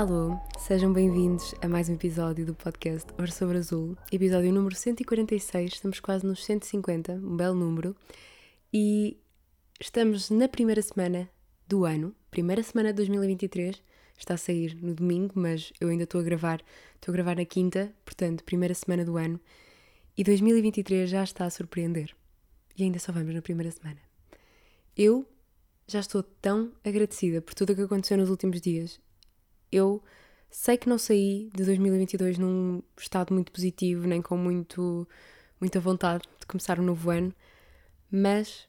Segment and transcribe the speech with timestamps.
[0.00, 5.74] Alô, sejam bem-vindos a mais um episódio do podcast Hoje sobre Azul, episódio número 146,
[5.74, 7.94] estamos quase nos 150, um belo número,
[8.72, 9.18] e
[9.78, 11.28] estamos na primeira semana
[11.68, 13.82] do ano, primeira semana de 2023,
[14.16, 16.62] está a sair no domingo, mas eu ainda estou a gravar,
[16.94, 19.38] estou a gravar na quinta, portanto, primeira semana do ano,
[20.16, 22.16] e 2023 já está a surpreender,
[22.74, 24.00] e ainda só vamos na primeira semana.
[24.96, 25.28] Eu
[25.86, 28.98] já estou tão agradecida por tudo o que aconteceu nos últimos dias
[29.70, 30.02] eu
[30.50, 35.06] sei que não saí de 2022 num estado muito positivo, nem com muito,
[35.60, 37.32] muita vontade de começar um novo ano,
[38.10, 38.68] mas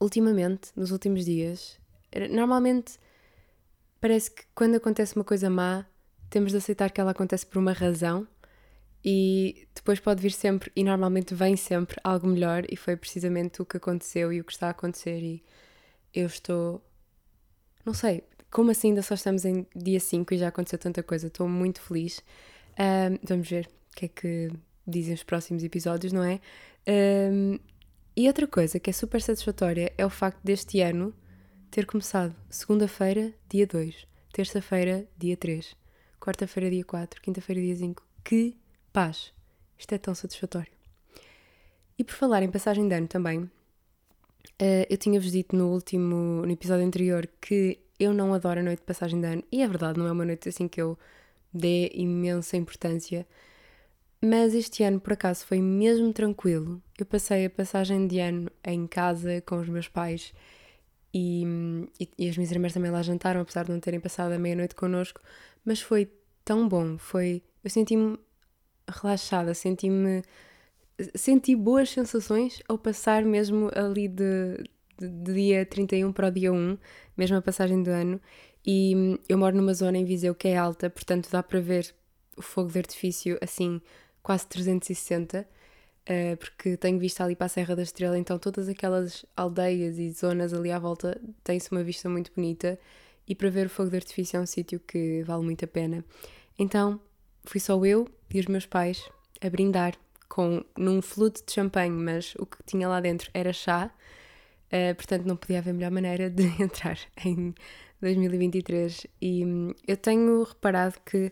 [0.00, 1.78] ultimamente, nos últimos dias,
[2.30, 2.98] normalmente
[4.00, 5.86] parece que quando acontece uma coisa má,
[6.28, 8.26] temos de aceitar que ela acontece por uma razão
[9.04, 13.66] e depois pode vir sempre, e normalmente vem sempre algo melhor, e foi precisamente o
[13.66, 15.20] que aconteceu e o que está a acontecer.
[15.20, 15.42] E
[16.14, 16.80] eu estou,
[17.84, 18.22] não sei,
[18.52, 21.26] como assim ainda só estamos em dia 5 e já aconteceu tanta coisa?
[21.26, 22.22] Estou muito feliz.
[22.78, 24.52] Um, vamos ver o que é que
[24.86, 26.38] dizem os próximos episódios, não é?
[26.86, 27.58] Um,
[28.14, 31.14] e outra coisa que é super satisfatória é o facto deste ano
[31.70, 35.74] ter começado segunda-feira, dia 2, terça-feira, dia 3,
[36.20, 38.06] quarta-feira, dia 4, quinta-feira, dia 5.
[38.22, 38.54] Que
[38.92, 39.32] paz!
[39.78, 40.70] Isto é tão satisfatório.
[41.98, 43.50] E por falar em passagem de ano também, uh,
[44.90, 48.86] eu tinha-vos dito no último, no episódio anterior, que eu não adoro a noite de
[48.86, 50.98] passagem de ano, e é verdade, não é uma noite assim que eu
[51.52, 53.26] dê imensa importância,
[54.20, 56.80] mas este ano por acaso foi mesmo tranquilo.
[56.96, 60.32] Eu passei a passagem de ano em casa com os meus pais
[61.12, 61.44] e,
[62.00, 64.74] e, e as minhas irmãs também lá jantaram, apesar de não terem passado a meia-noite
[64.74, 65.20] connosco,
[65.64, 66.10] mas foi
[66.44, 67.42] tão bom, foi.
[67.62, 68.18] Eu senti-me
[68.88, 70.22] relaxada, senti-me.
[71.14, 74.62] Senti boas sensações ao passar mesmo ali de,
[75.08, 76.78] de dia 31 para o dia 1,
[77.16, 78.20] mesmo a passagem do ano,
[78.64, 81.94] e hum, eu moro numa zona em Viseu que é alta, portanto dá para ver
[82.36, 83.80] o fogo de artifício assim
[84.22, 85.46] quase 360, uh,
[86.06, 90.10] eh, porque tenho vista ali para a Serra da Estrela, então todas aquelas aldeias e
[90.10, 92.78] zonas ali à volta têm-se uma vista muito bonita.
[93.26, 96.04] E para ver o fogo de artifício é um sítio que vale muito a pena.
[96.58, 97.00] Então
[97.44, 99.08] fui só eu e os meus pais
[99.40, 99.94] a brindar
[100.28, 103.92] com num flute de champanhe, mas o que tinha lá dentro era chá
[104.72, 107.54] Uh, portanto, não podia haver melhor maneira de entrar em
[108.00, 109.06] 2023.
[109.20, 111.30] E hum, eu tenho reparado que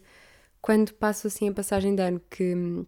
[0.61, 2.84] quando passo assim a passagem de ano, que, hum,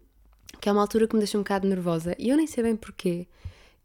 [0.61, 2.75] que é uma altura que me deixa um bocado nervosa, e eu nem sei bem
[2.75, 3.27] porquê.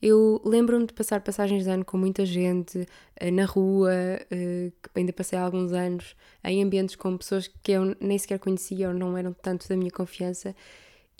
[0.00, 3.90] Eu lembro-me de passar passagens de ano com muita gente, uh, na rua,
[4.30, 6.14] uh, ainda passei há alguns anos,
[6.44, 9.90] em ambientes com pessoas que eu nem sequer conhecia ou não eram tanto da minha
[9.90, 10.54] confiança,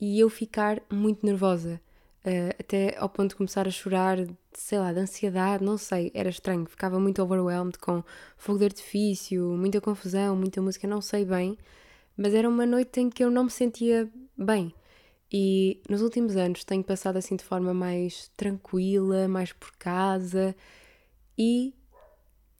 [0.01, 1.81] e eu ficar muito nervosa.
[2.25, 4.19] Uh, até ao ponto de começar a chorar,
[4.53, 8.03] sei lá, de ansiedade, não sei, era estranho, ficava muito overwhelmed com
[8.37, 11.57] fogo de artifício, muita confusão, muita música, não sei bem,
[12.17, 14.75] mas era uma noite em que eu não me sentia bem.
[15.33, 20.57] E nos últimos anos tenho passado assim de forma mais tranquila, mais por casa
[21.37, 21.75] e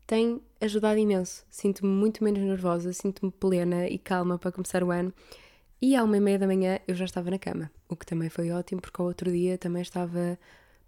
[0.07, 1.45] tem ajudado imenso.
[1.51, 5.13] Sinto-me muito menos nervosa, sinto-me plena e calma para começar o ano
[5.81, 8.29] e à uma e meia da manhã eu já estava na cama, o que também
[8.29, 10.39] foi ótimo, porque ao outro dia também estava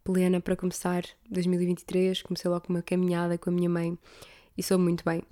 [0.05, 2.23] plena para começar 2023.
[2.23, 3.99] Comecei logo uma caminhada com a minha mãe
[4.57, 5.23] e soube muito bem.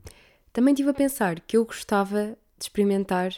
[0.53, 3.33] Também estive a pensar que eu gostava de experimentar,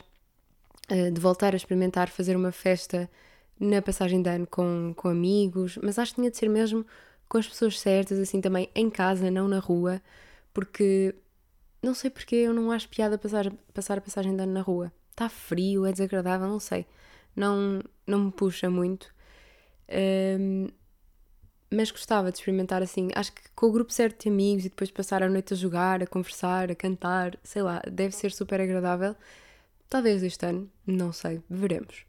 [0.88, 3.10] eh, de voltar a experimentar fazer uma festa
[3.58, 6.86] na passagem de ano com, com amigos, mas acho que tinha de ser mesmo
[7.28, 10.02] com as pessoas certas, assim também em casa, não na rua,
[10.52, 11.14] porque
[11.82, 14.92] não sei porque eu não acho piada passar, passar a passagem de ano na rua
[15.10, 16.86] está frio, é desagradável, não sei.
[17.34, 19.12] Não, não me puxa muito.
[19.88, 20.68] Um,
[21.70, 23.08] mas gostava de experimentar assim.
[23.14, 26.02] Acho que com o grupo certo de amigos e depois passar a noite a jogar,
[26.02, 29.14] a conversar, a cantar, sei lá, deve ser super agradável.
[29.88, 32.04] Talvez este ano, não sei, veremos.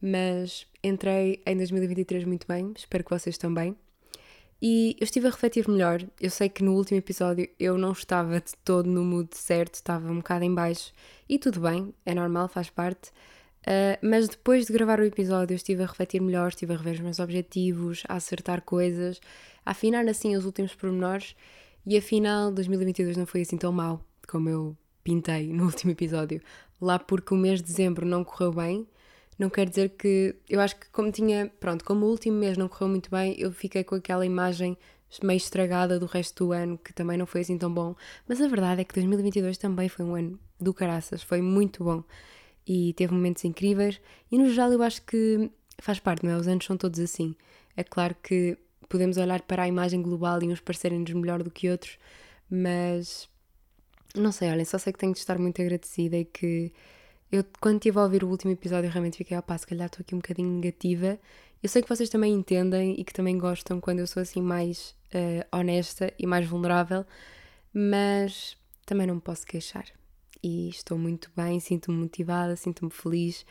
[0.00, 3.76] Mas entrei em 2023 muito bem, espero que vocês também.
[4.62, 6.02] E eu estive a refletir melhor.
[6.20, 10.10] Eu sei que no último episódio eu não estava de todo no mood certo, estava
[10.10, 10.92] um bocado em baixo.
[11.28, 13.10] E tudo bem, é normal, faz parte.
[13.60, 16.94] Uh, mas depois de gravar o episódio, eu estive a refletir melhor, estive a rever
[16.94, 19.20] os meus objetivos, a acertar coisas,
[19.64, 21.34] a afinar assim os últimos pormenores.
[21.86, 26.40] E afinal, 2022 não foi assim tão mal como eu pintei no último episódio.
[26.80, 28.86] Lá porque o mês de dezembro não correu bem,
[29.40, 30.36] não quer dizer que.
[30.46, 31.50] Eu acho que, como tinha.
[31.58, 34.76] Pronto, como o último mês não correu muito bem, eu fiquei com aquela imagem
[35.22, 37.96] meio estragada do resto do ano, que também não foi assim tão bom.
[38.28, 42.04] Mas a verdade é que 2022 também foi um ano do caraças, foi muito bom.
[42.66, 43.98] E teve momentos incríveis.
[44.30, 46.36] E no geral eu acho que faz parte, não é?
[46.36, 47.34] Os anos são todos assim.
[47.74, 48.58] É claro que
[48.90, 51.98] podemos olhar para a imagem global e uns parecerem-nos melhor do que outros,
[52.50, 53.26] mas
[54.14, 56.72] não sei, olhem, só sei que tenho de estar muito agradecida e que
[57.30, 60.14] eu, quando estive a ouvir o último episódio, realmente fiquei, opá, se calhar estou aqui
[60.14, 61.18] um bocadinho negativa.
[61.62, 64.96] Eu sei que vocês também entendem e que também gostam quando eu sou assim mais
[65.14, 67.04] uh, honesta e mais vulnerável,
[67.72, 69.84] mas também não me posso queixar.
[70.42, 73.44] E estou muito bem, sinto-me motivada, sinto-me feliz.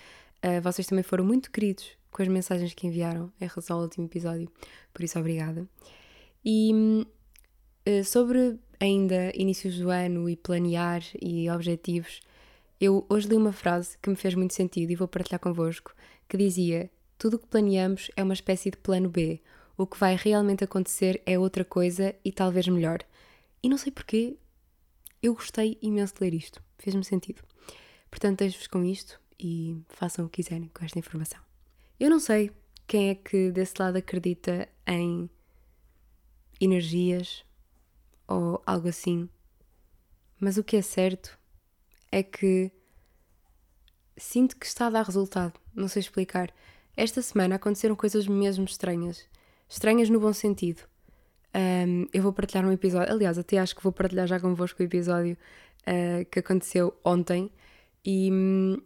[0.43, 4.07] Uh, vocês também foram muito queridos com as mensagens que enviaram em relação ao último
[4.07, 4.51] episódio,
[4.93, 5.65] por isso obrigada.
[6.43, 7.05] E
[7.87, 12.19] uh, sobre ainda inícios do ano e planear e objetivos,
[12.79, 15.93] eu hoje li uma frase que me fez muito sentido e vou partilhar convosco,
[16.27, 19.41] que dizia: Tudo o que planeamos é uma espécie de plano B.
[19.77, 22.99] O que vai realmente acontecer é outra coisa e talvez melhor.
[23.61, 24.37] E não sei porquê,
[25.21, 26.61] eu gostei imenso de ler isto.
[26.77, 27.41] Fez-me sentido.
[28.09, 31.39] Portanto, deixo-vos com isto e façam o que quiserem com esta informação.
[31.99, 32.51] Eu não sei
[32.87, 35.29] quem é que desse lado acredita em
[36.59, 37.45] energias
[38.27, 39.29] ou algo assim,
[40.39, 41.39] mas o que é certo
[42.11, 42.71] é que
[44.17, 45.53] sinto que está a dar resultado.
[45.73, 46.53] Não sei explicar.
[46.95, 49.25] Esta semana aconteceram coisas mesmo estranhas.
[49.67, 50.81] Estranhas no bom sentido.
[51.55, 54.85] Um, eu vou partilhar um episódio, aliás, até acho que vou partilhar já convosco o
[54.85, 55.37] episódio
[55.81, 57.51] uh, que aconteceu ontem
[58.05, 58.77] e hum,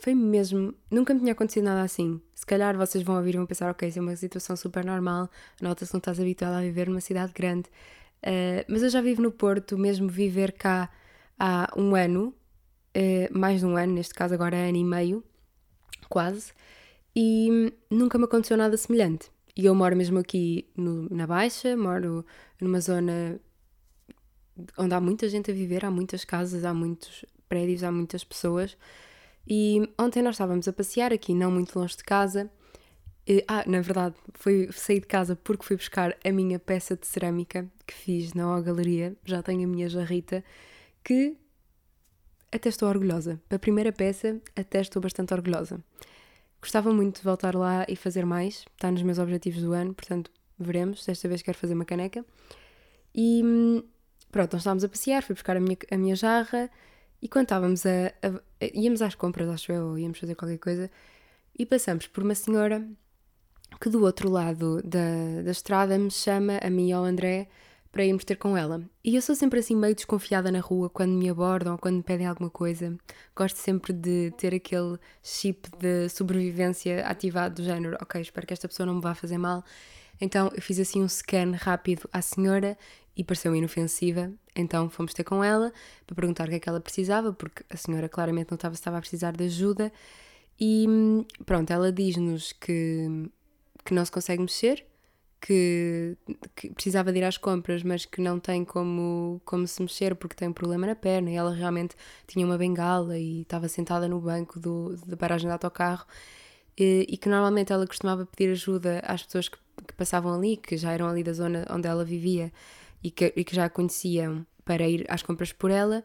[0.00, 0.74] foi mesmo.
[0.90, 2.20] Nunca me tinha acontecido nada assim.
[2.34, 5.30] Se calhar vocês vão ouvir e vão pensar, ok, isso é uma situação super normal,
[5.60, 7.68] nota-se não estás habituada a viver numa cidade grande.
[8.22, 10.90] Uh, mas eu já vivo no Porto, mesmo viver cá
[11.38, 12.34] há um ano,
[12.96, 15.24] uh, mais de um ano, neste caso agora é ano e meio,
[16.08, 16.52] quase,
[17.14, 19.30] e nunca me aconteceu nada semelhante.
[19.56, 22.26] E eu moro mesmo aqui no, na Baixa, moro
[22.60, 23.40] numa zona
[24.76, 28.76] onde há muita gente a viver, há muitas casas, há muitos prédios, há muitas pessoas.
[29.48, 32.50] E ontem nós estávamos a passear aqui, não muito longe de casa.
[33.26, 37.06] E, ah, na verdade, fui sair de casa porque fui buscar a minha peça de
[37.06, 39.16] cerâmica que fiz na O Galeria.
[39.24, 40.44] Já tenho a minha jarrita,
[41.06, 41.36] que
[42.50, 43.40] até estou orgulhosa.
[43.48, 45.80] Para a primeira peça, até estou bastante orgulhosa.
[46.60, 50.32] Gostava muito de voltar lá e fazer mais, está nos meus objetivos do ano, portanto,
[50.58, 51.06] veremos.
[51.06, 52.24] Desta vez quero fazer uma caneca.
[53.14, 53.40] E
[54.32, 56.68] pronto, nós estávamos a passear, fui buscar a minha, a minha jarra
[57.22, 60.58] e quando estávamos a, a, a, íamos às compras, acho eu, ou íamos fazer qualquer
[60.58, 60.90] coisa,
[61.56, 62.84] e passamos por uma senhora
[63.80, 67.48] que do outro lado da, da estrada me chama, a mim e ao André,
[67.96, 68.82] para irmos ter com ela.
[69.02, 72.02] E eu sou sempre assim meio desconfiada na rua quando me abordam ou quando me
[72.02, 72.94] pedem alguma coisa.
[73.34, 78.68] Gosto sempre de ter aquele chip de sobrevivência ativado do género, ok, espero que esta
[78.68, 79.64] pessoa não me vá fazer mal.
[80.20, 82.76] Então eu fiz assim um scan rápido à senhora
[83.16, 84.30] e pareceu-me inofensiva.
[84.54, 85.72] Então fomos ter com ela
[86.06, 88.98] para perguntar o que é que ela precisava, porque a senhora claramente não estava, estava
[88.98, 89.90] a precisar de ajuda.
[90.60, 90.86] E
[91.46, 93.30] pronto, ela diz-nos que,
[93.86, 94.84] que não se consegue mexer,
[95.46, 96.16] que,
[96.56, 100.34] que, precisava de ir às compras, mas que não tem como, como se mexer porque
[100.34, 101.30] tem um problema na perna.
[101.30, 101.94] E ela realmente
[102.26, 106.04] tinha uma bengala e estava sentada no banco do, da paragem de autocarro.
[106.76, 109.56] E, e, que normalmente ela costumava pedir ajuda às pessoas que,
[109.86, 112.52] que, passavam ali, que já eram ali da zona onde ela vivia
[113.02, 116.04] e que, e que já a conheciam para ir às compras por ela,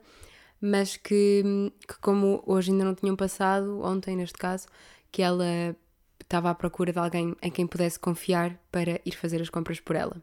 [0.62, 1.44] mas que,
[1.88, 4.68] que como hoje ainda não tinham passado, ontem neste caso,
[5.12, 5.75] que ela
[6.32, 9.98] estava à procura de alguém em quem pudesse confiar para ir fazer as compras por
[9.98, 10.16] ela.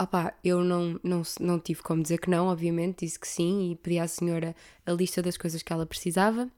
[0.00, 3.76] Opá, eu não, não, não tive como dizer que não, obviamente, disse que sim e
[3.76, 6.48] pedi à senhora a lista das coisas que ela precisava.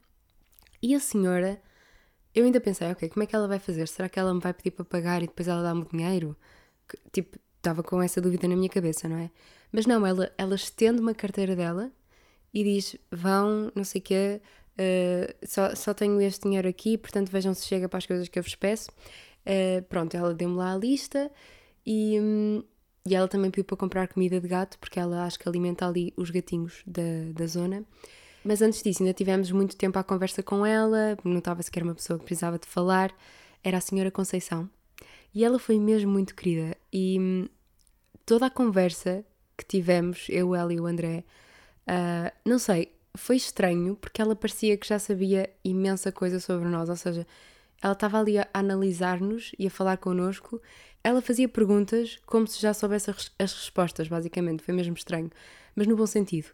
[0.83, 1.61] E a senhora,
[2.35, 3.89] eu ainda pensei, ok, como é que ela vai fazer?
[3.89, 6.37] Será que ela me vai pedir para pagar e depois ela dá-me o dinheiro?
[6.87, 9.31] Que, tipo, estava com essa dúvida na minha cabeça, não é?
[9.73, 11.91] Mas não, ela, ela estende uma carteira dela
[12.53, 14.41] e diz: vão, não sei o quê,
[14.79, 18.39] uh, só, só tenho este dinheiro aqui, portanto vejam se chega para as coisas que
[18.39, 18.91] eu vos peço.
[19.45, 21.31] Uh, pronto, ela deu-me lá a lista
[21.85, 22.63] e, um,
[23.07, 26.13] e ela também pediu para comprar comida de gato, porque ela acho que alimenta ali
[26.17, 27.03] os gatinhos da,
[27.35, 27.85] da zona.
[28.45, 31.95] Mas antes disso, ainda tivemos muito tempo à conversa com ela, não estava sequer uma
[31.95, 33.13] pessoa que precisava de falar,
[33.63, 34.71] era a senhora Conceição.
[35.35, 36.77] E ela foi mesmo muito querida.
[36.93, 37.49] E hum,
[38.25, 39.25] toda a conversa
[39.57, 41.25] que tivemos, eu, ela e o André,
[41.89, 46.89] uh, não sei, foi estranho porque ela parecia que já sabia imensa coisa sobre nós,
[46.89, 47.27] ou seja,
[47.83, 50.61] ela estava ali a analisar-nos e a falar connosco.
[51.03, 55.31] Ela fazia perguntas como se já soubesse as respostas, basicamente, foi mesmo estranho,
[55.75, 56.49] mas no bom sentido.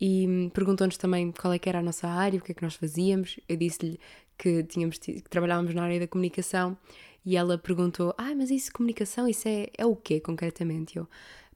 [0.00, 2.62] E hum, perguntou-nos também qual é que era a nossa área, o que é que
[2.62, 3.38] nós fazíamos.
[3.48, 3.98] Eu disse-lhe
[4.36, 6.76] que, tínhamos, que trabalhávamos na área da comunicação
[7.24, 10.96] e ela perguntou: Ah, mas isso, comunicação, isso é, é o quê concretamente?
[10.98, 11.08] Eu,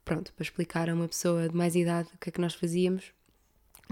[0.03, 3.13] pronto, para explicar a uma pessoa de mais idade o que é que nós fazíamos,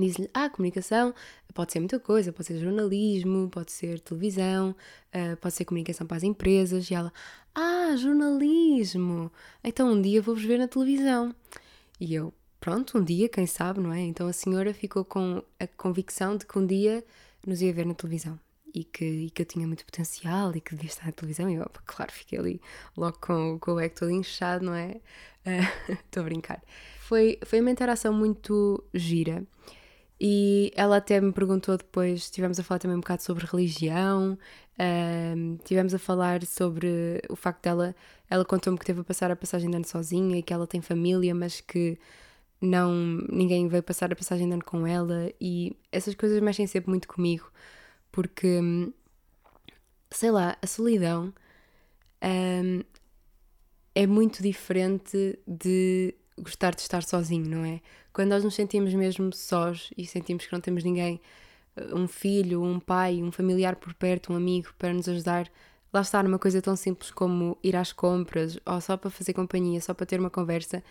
[0.08, 1.13] disse-lhe: Ah, comunicação
[1.53, 4.75] pode ser muita coisa, pode ser jornalismo, pode ser televisão,
[5.13, 6.89] uh, pode ser comunicação para as empresas.
[6.89, 7.12] E ela:
[7.53, 9.32] Ah, jornalismo!
[9.63, 11.36] Então um dia vou-vos ver na televisão.
[12.00, 14.01] E eu: pronto, um dia, quem sabe, não é?
[14.01, 17.03] Então a senhora ficou com a convicção de que um dia
[17.46, 18.39] nos ia ver na televisão
[18.74, 21.50] e que, e que eu tinha muito potencial e que devia estar na televisão.
[21.50, 22.62] E eu, claro, fiquei ali
[22.96, 25.00] logo com, com o ego todo inchado, não é?
[25.89, 26.62] Estou uh, a brincar.
[27.01, 29.44] Foi, foi uma interação muito gira.
[30.22, 34.38] E ela até me perguntou depois, estivemos a falar também um bocado sobre religião,
[35.64, 37.96] tivemos a falar sobre o facto dela,
[38.30, 40.82] ela contou-me que teve a passar a passagem de ano sozinha e que ela tem
[40.82, 41.98] família, mas que
[42.62, 42.94] não
[43.32, 45.32] ninguém veio passar a passagem de ano com ela.
[45.40, 47.50] E essas coisas mexem sempre muito comigo
[48.12, 48.60] porque
[50.12, 51.34] sei lá, a solidão
[52.24, 52.84] um,
[53.96, 57.81] é muito diferente de gostar de estar sozinho, não é?
[58.13, 61.22] Quando nós nos sentimos mesmo sós e sentimos que não temos ninguém,
[61.93, 65.50] um filho, um pai, um familiar por perto, um amigo para nos ajudar,
[65.93, 69.79] lá está numa coisa tão simples como ir às compras ou só para fazer companhia,
[69.81, 70.84] só para ter uma conversa,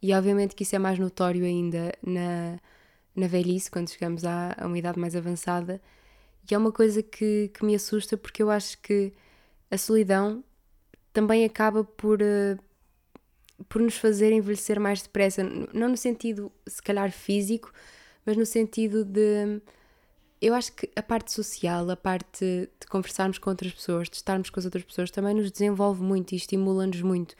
[0.00, 2.58] e obviamente que isso é mais notório ainda na,
[3.14, 5.80] na velhice, quando chegamos à, a uma idade mais avançada.
[6.50, 9.12] E é uma coisa que, que me assusta porque eu acho que
[9.70, 10.42] a solidão
[11.12, 12.58] também acaba por, uh,
[13.68, 15.42] por nos fazer envelhecer mais depressa.
[15.72, 17.72] Não no sentido, se calhar, físico,
[18.24, 19.60] mas no sentido de.
[20.40, 22.44] Eu acho que a parte social, a parte
[22.80, 26.32] de conversarmos com outras pessoas, de estarmos com as outras pessoas, também nos desenvolve muito
[26.32, 27.36] e estimula-nos muito.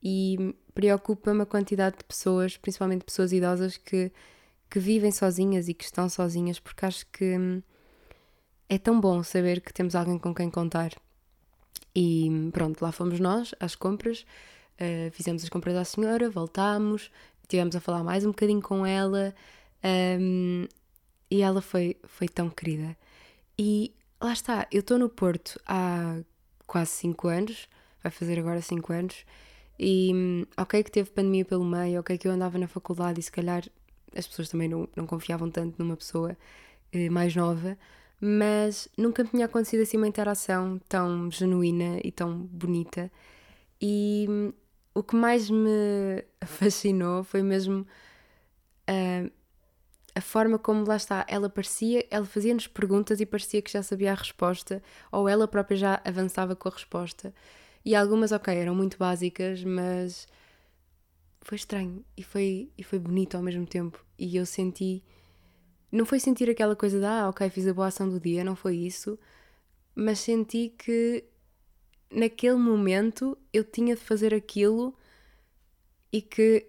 [0.00, 4.12] E preocupa-me a quantidade de pessoas, principalmente pessoas idosas, que,
[4.70, 7.62] que vivem sozinhas e que estão sozinhas, porque acho que hum,
[8.68, 10.92] é tão bom saber que temos alguém com quem contar.
[11.94, 14.26] E pronto, lá fomos nós às compras,
[14.80, 17.10] uh, fizemos as compras à senhora, voltámos,
[17.48, 19.34] tivemos a falar mais um bocadinho com ela
[20.20, 20.66] um,
[21.30, 22.96] e ela foi, foi tão querida.
[23.58, 26.18] E lá está, eu estou no Porto há
[26.66, 27.68] quase 5 anos,
[28.02, 29.24] vai fazer agora 5 anos,
[29.78, 33.30] e ok que teve pandemia pelo meio, ok que eu andava na faculdade e se
[33.30, 33.64] calhar
[34.14, 36.36] as pessoas também não, não confiavam tanto numa pessoa
[36.92, 37.76] eh, mais nova,
[38.20, 43.10] mas nunca me tinha acontecido assim uma interação tão genuína e tão bonita.
[43.80, 44.52] E hum,
[44.96, 47.86] o que mais me fascinou foi mesmo
[48.88, 49.30] uh,
[50.14, 54.12] a forma como lá está, ela parecia, ela fazia-nos perguntas e parecia que já sabia
[54.12, 57.34] a resposta, ou ela própria já avançava com a resposta.
[57.84, 60.26] E algumas, ok, eram muito básicas, mas
[61.42, 64.02] foi estranho e foi, e foi bonito ao mesmo tempo.
[64.18, 65.04] E eu senti.
[65.92, 68.56] Não foi sentir aquela coisa de, ah, ok, fiz a boa ação do dia, não
[68.56, 69.18] foi isso,
[69.94, 71.24] mas senti que
[72.10, 74.94] naquele momento eu tinha de fazer aquilo
[76.12, 76.66] e que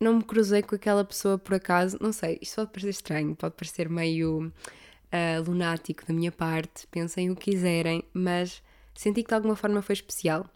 [0.00, 1.98] não me cruzei com aquela pessoa por acaso.
[2.00, 7.30] Não sei, isto pode parecer estranho, pode parecer meio uh, lunático da minha parte, pensem
[7.30, 8.62] o que quiserem, mas
[8.94, 10.48] senti que de alguma forma foi especial.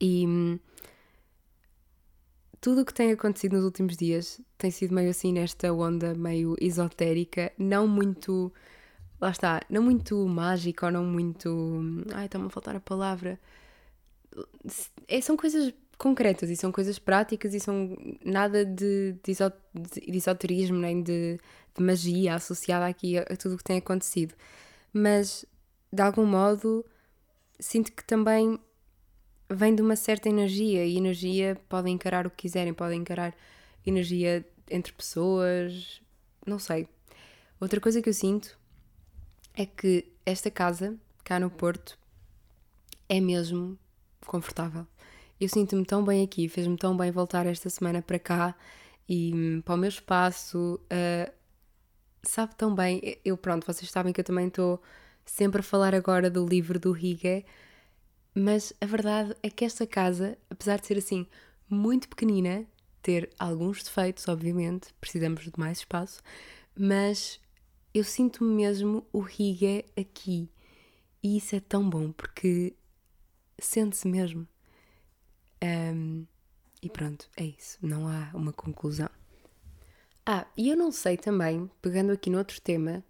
[0.00, 0.58] E hum,
[2.60, 6.56] tudo o que tem acontecido nos últimos dias tem sido meio assim nesta onda meio
[6.60, 8.52] esotérica, não muito.
[9.20, 11.48] Lá está, não muito mágico ou não muito.
[11.50, 13.38] Hum, ai, está-me a faltar a palavra.
[15.08, 19.32] É, são coisas concretas e são coisas práticas e são nada de, de,
[20.06, 21.40] esoterismo nem de,
[21.76, 24.34] de, magia associada aqui a, a tudo o que tem acontecido.
[24.92, 25.44] Mas,
[25.92, 26.84] de algum modo,
[27.58, 28.58] sinto que também
[29.50, 33.34] vem de uma certa energia e energia podem encarar o que quiserem, podem encarar
[33.84, 36.00] energia entre pessoas,
[36.46, 36.86] não sei.
[37.60, 38.56] Outra coisa que eu sinto
[39.58, 41.98] é que esta casa, cá no Porto,
[43.08, 43.76] é mesmo
[44.24, 44.86] confortável.
[45.40, 48.54] Eu sinto-me tão bem aqui, fez-me tão bem voltar esta semana para cá
[49.08, 50.80] e hum, para o meu espaço.
[50.84, 51.32] Uh,
[52.22, 54.80] sabe tão bem, eu pronto, vocês sabem que eu também estou
[55.26, 57.42] sempre a falar agora do livro do Higa,
[58.32, 61.26] mas a verdade é que esta casa, apesar de ser assim
[61.68, 62.64] muito pequenina,
[63.02, 66.22] ter alguns defeitos, obviamente, precisamos de mais espaço,
[66.78, 67.40] mas
[67.94, 70.50] eu sinto-me mesmo o Riga aqui.
[71.22, 72.74] E isso é tão bom porque
[73.58, 74.46] sente-se mesmo.
[75.62, 76.26] Um,
[76.82, 77.78] e pronto, é isso.
[77.82, 79.10] Não há uma conclusão.
[80.24, 83.02] Ah, e eu não sei também, pegando aqui no outro tema,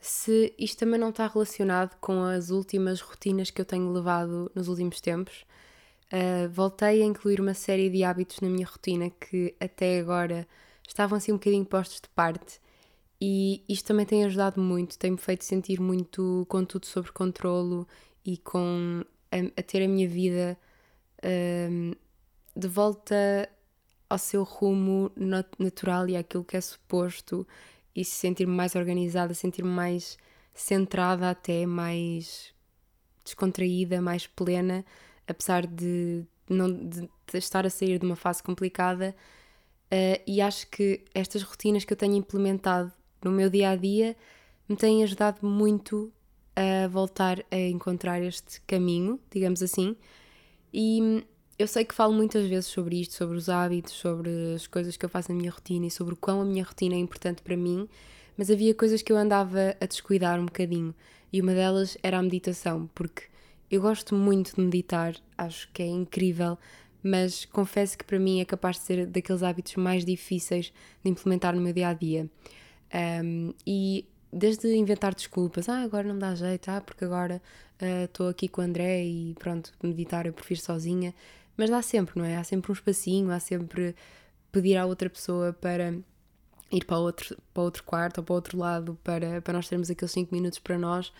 [0.00, 4.68] se isto também não está relacionado com as últimas rotinas que eu tenho levado nos
[4.68, 5.44] últimos tempos.
[6.06, 10.46] Uh, voltei a incluir uma série de hábitos na minha rotina que até agora
[10.86, 12.60] estavam assim um bocadinho postos de parte
[13.20, 17.86] e isto também tem ajudado muito, tem-me feito sentir muito com tudo sobre controlo
[18.24, 20.58] e com a, a ter a minha vida
[21.18, 21.96] uh,
[22.54, 23.48] de volta
[24.08, 25.10] ao seu rumo
[25.58, 27.46] natural e àquilo que é suposto
[27.94, 30.18] e sentir-me mais organizada, sentir-me mais
[30.54, 32.54] centrada até, mais
[33.24, 34.84] descontraída, mais plena,
[35.26, 39.14] apesar de, não, de estar a sair de uma fase complicada,
[39.86, 42.92] Uh, e acho que estas rotinas que eu tenho implementado
[43.24, 44.16] no meu dia a dia
[44.68, 46.12] me têm ajudado muito
[46.54, 49.94] a voltar a encontrar este caminho, digamos assim.
[50.72, 51.24] E
[51.58, 55.04] eu sei que falo muitas vezes sobre isto, sobre os hábitos, sobre as coisas que
[55.04, 57.56] eu faço na minha rotina e sobre o quão a minha rotina é importante para
[57.56, 57.88] mim,
[58.36, 60.94] mas havia coisas que eu andava a descuidar um bocadinho.
[61.32, 63.24] E uma delas era a meditação, porque
[63.70, 66.58] eu gosto muito de meditar, acho que é incrível,
[67.02, 71.54] mas confesso que para mim é capaz de ser daqueles hábitos mais difíceis de implementar
[71.54, 72.28] no meu dia a dia.
[72.94, 77.42] Um, e desde inventar desculpas, ah, agora não me dá jeito, ah, porque agora
[77.80, 81.14] ah, estou uh, aqui com o André e pronto, meditar eu prefiro sozinha,
[81.56, 82.36] mas dá sempre, não é?
[82.36, 83.94] Há sempre um espacinho, há sempre
[84.52, 85.94] pedir à outra pessoa para
[86.70, 90.12] ir para outro, para outro quarto ou para outro lado para, para nós termos aqueles
[90.12, 91.12] 5 minutos para nós,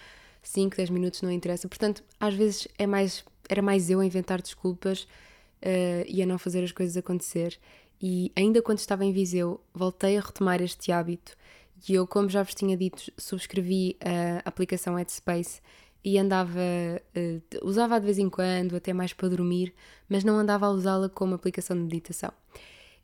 [0.43, 1.69] 5, 10 minutos não interessa.
[1.69, 5.03] Portanto, às vezes é mais, era mais eu a inventar desculpas
[5.63, 7.59] uh, e a não fazer as coisas acontecer.
[8.01, 11.37] E ainda quando estava em Viseu, voltei a retomar este hábito
[11.89, 15.61] e eu, como já vos tinha dito, subscrevi a aplicação Headspace
[16.05, 19.75] e andava, uh, usava de vez em quando, até mais para dormir,
[20.09, 22.33] mas não andava a usá-la como aplicação de meditação.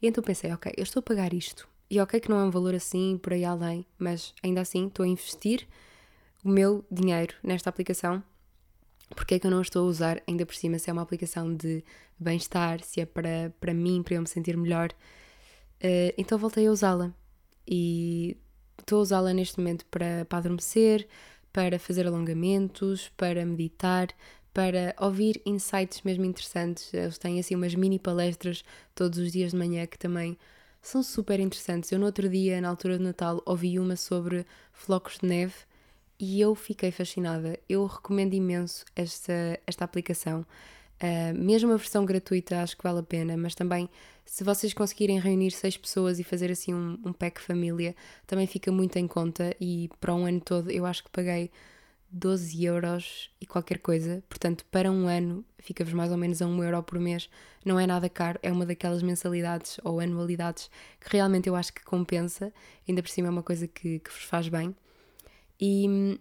[0.01, 2.51] E então pensei, ok, eu estou a pagar isto, e ok que não é um
[2.51, 5.67] valor assim, por aí além, mas ainda assim estou a investir
[6.45, 8.23] o meu dinheiro nesta aplicação.
[9.15, 11.55] Porque é que eu não estou a usar ainda por cima se é uma aplicação
[11.55, 11.85] de
[12.19, 14.91] bem-estar, se é para, para mim, para eu me sentir melhor.
[15.85, 17.13] Uh, então voltei a usá-la
[17.67, 18.37] e
[18.79, 21.07] estou a usá-la neste momento para, para adormecer,
[21.53, 24.09] para fazer alongamentos, para meditar,
[24.53, 26.93] para ouvir insights mesmo interessantes.
[26.93, 28.65] Eles têm assim umas mini palestras
[28.95, 30.37] todos os dias de manhã que também
[30.81, 31.93] são super interessantes.
[31.93, 35.55] Eu no outro dia, na altura de Natal, ouvi uma sobre flocos de neve
[36.19, 37.59] e eu fiquei fascinada.
[37.69, 40.45] Eu recomendo imenso esta, esta aplicação.
[41.01, 43.89] Uh, mesmo a versão gratuita acho que vale a pena, mas também
[44.25, 47.95] se vocês conseguirem reunir seis pessoas e fazer assim um, um pack família,
[48.27, 49.55] também fica muito em conta.
[49.61, 51.51] E para um ano todo eu acho que paguei
[52.11, 56.63] 12 euros e qualquer coisa, portanto para um ano fica-vos mais ou menos a 1
[56.65, 57.31] euro por mês,
[57.65, 61.83] não é nada caro, é uma daquelas mensalidades ou anualidades que realmente eu acho que
[61.83, 62.53] compensa,
[62.87, 64.77] ainda por cima é uma coisa que, que vos faz bem.
[65.59, 66.19] E hum,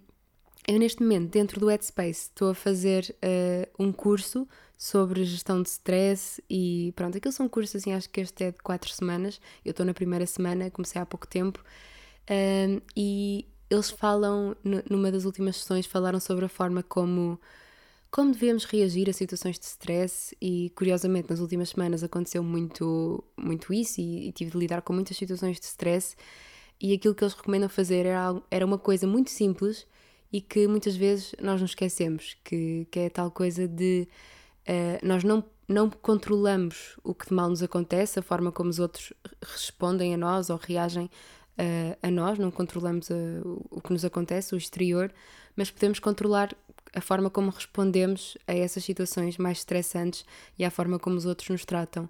[0.67, 4.47] eu neste momento, dentro do Headspace, estou a fazer uh, um curso
[4.77, 8.57] sobre gestão de stress e pronto, aqueles são cursos assim, acho que este é de
[8.59, 11.63] 4 semanas, eu estou na primeira semana, comecei há pouco tempo,
[12.29, 14.55] um, e eles falam,
[14.89, 17.39] numa das últimas sessões, falaram sobre a forma como,
[18.09, 23.73] como devemos reagir a situações de stress e curiosamente nas últimas semanas aconteceu muito, muito
[23.73, 26.15] isso e, e tive de lidar com muitas situações de stress.
[26.81, 29.87] E aquilo que eles recomendam fazer era, era uma coisa muito simples
[30.31, 34.07] e que muitas vezes nós nos esquecemos, que, que é a tal coisa de
[34.67, 38.79] uh, nós não, não controlamos o que de mal nos acontece, a forma como os
[38.79, 44.05] outros respondem a nós ou reagem uh, a nós, não controlamos uh, o que nos
[44.05, 45.13] acontece, o exterior,
[45.55, 46.55] mas podemos controlar
[46.93, 50.25] a forma como respondemos a essas situações mais estressantes
[50.57, 52.09] e a forma como os outros nos tratam.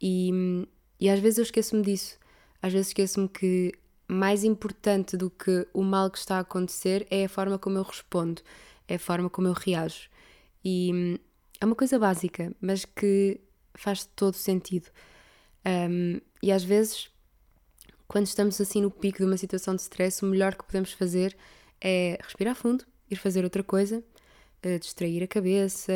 [0.00, 0.66] E,
[1.00, 2.18] e às vezes eu esqueço-me disso.
[2.62, 3.72] Às vezes esqueço-me que
[4.08, 7.82] mais importante do que o mal que está a acontecer é a forma como eu
[7.82, 8.40] respondo,
[8.88, 10.08] é a forma como eu reajo.
[10.64, 11.20] E
[11.60, 13.40] é uma coisa básica, mas que
[13.74, 14.88] faz todo sentido.
[15.66, 17.10] Um, e às vezes,
[18.06, 21.36] quando estamos assim no pico de uma situação de stress, o melhor que podemos fazer
[21.80, 24.02] é respirar fundo, ir fazer outra coisa,
[24.64, 25.92] uh, distrair a cabeça,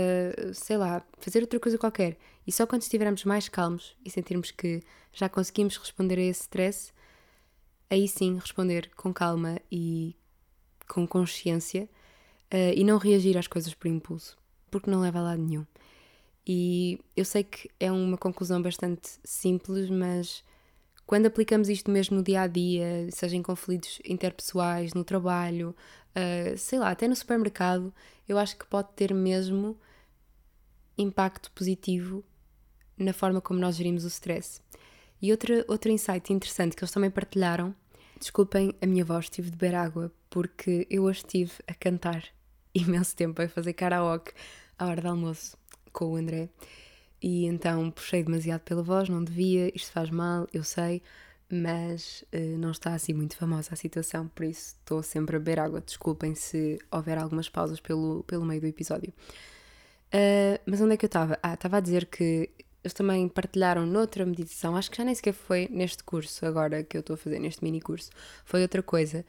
[0.53, 2.19] sei lá, fazer outra coisa qualquer.
[2.47, 6.93] E só quando estivermos mais calmos e sentirmos que já conseguimos responder a esse stress,
[7.93, 10.17] aí sim responder com calma e
[10.89, 11.89] com consciência
[12.53, 14.37] uh, e não reagir às coisas por impulso
[14.73, 15.67] porque não leva a lado nenhum.
[16.45, 20.43] E eu sei que é uma conclusão bastante simples, mas
[21.07, 25.77] quando aplicamos isto mesmo no dia a dia, seja em conflitos interpessoais, no trabalho,
[26.17, 27.95] uh, sei lá, até no supermercado,
[28.27, 29.79] eu acho que pode ter mesmo
[30.97, 32.25] impacto positivo
[32.97, 34.61] na forma como nós gerimos o stress.
[35.21, 37.75] E outra, outro insight interessante que eles também partilharam,
[38.23, 42.25] desculpem a minha voz, tive de beber água, porque eu hoje estive a cantar
[42.73, 44.33] imenso tempo, a fazer karaoke
[44.79, 45.57] à hora do almoço
[45.93, 46.49] com o André.
[47.21, 51.03] E então puxei demasiado pela voz, não devia, isto faz mal, eu sei,
[51.51, 55.59] mas uh, não está assim muito famosa a situação, por isso estou sempre a beber
[55.59, 55.81] água.
[55.81, 59.13] Desculpem se houver algumas pausas pelo, pelo meio do episódio.
[60.15, 61.39] Uh, mas onde é que eu estava?
[61.43, 62.51] Ah, estava a dizer que
[62.83, 66.97] eles também partilharam noutra meditação, acho que já nem sequer foi neste curso agora que
[66.97, 68.11] eu estou a fazer, neste mini curso,
[68.45, 69.25] foi outra coisa.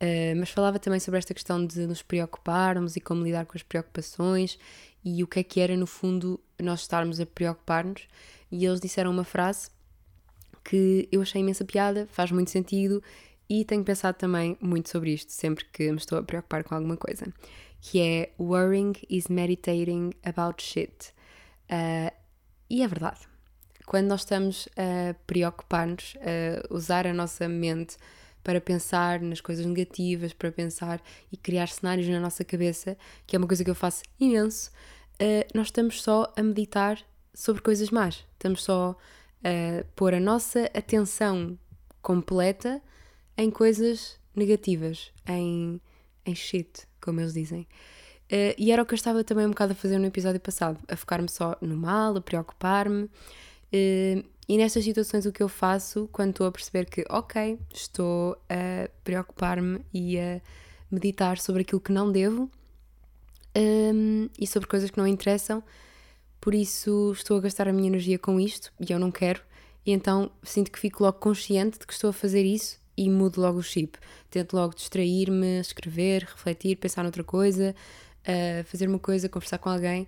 [0.00, 3.64] Uh, mas falava também sobre esta questão de nos preocuparmos e como lidar com as
[3.64, 4.56] preocupações
[5.04, 8.06] e o que é que era, no fundo, nós estarmos a preocupar-nos.
[8.50, 9.70] E eles disseram uma frase
[10.62, 13.02] que eu achei imensa piada, faz muito sentido
[13.48, 16.96] e tenho pensado também muito sobre isto sempre que me estou a preocupar com alguma
[16.96, 17.26] coisa,
[17.80, 21.12] que é worrying is meditating about shit.
[21.70, 22.12] Uh,
[22.68, 23.20] e é verdade.
[23.86, 27.96] Quando nós estamos a preocupar-nos, a usar a nossa mente
[28.42, 31.02] para pensar nas coisas negativas, para pensar
[31.32, 34.70] e criar cenários na nossa cabeça, que é uma coisa que eu faço imenso,
[35.20, 36.98] uh, nós estamos só a meditar
[37.34, 38.24] sobre coisas más.
[38.32, 38.96] Estamos só
[39.44, 41.58] a pôr a nossa atenção
[42.02, 42.82] completa
[43.36, 45.80] em coisas negativas, em,
[46.24, 47.66] em shit, como eles dizem.
[48.30, 50.78] Uh, e era o que eu estava também um bocado a fazer no episódio passado,
[50.86, 53.04] a focar-me só no mal, a preocupar-me.
[53.04, 58.36] Uh, e nestas situações o que eu faço quando estou a perceber que, ok, estou
[58.48, 60.40] a preocupar-me e a
[60.90, 62.50] meditar sobre aquilo que não devo
[63.54, 65.62] um, e sobre coisas que não interessam,
[66.40, 69.42] por isso estou a gastar a minha energia com isto e eu não quero,
[69.84, 73.40] e então sinto que fico logo consciente de que estou a fazer isso e mudo
[73.40, 73.98] logo o chip.
[74.30, 77.74] Tento logo distrair-me, escrever, refletir, pensar noutra coisa,
[78.28, 80.06] uh, fazer uma coisa, conversar com alguém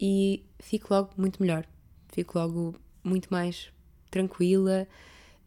[0.00, 1.64] e fico logo muito melhor.
[2.12, 3.70] Fico logo muito mais
[4.10, 4.86] tranquila.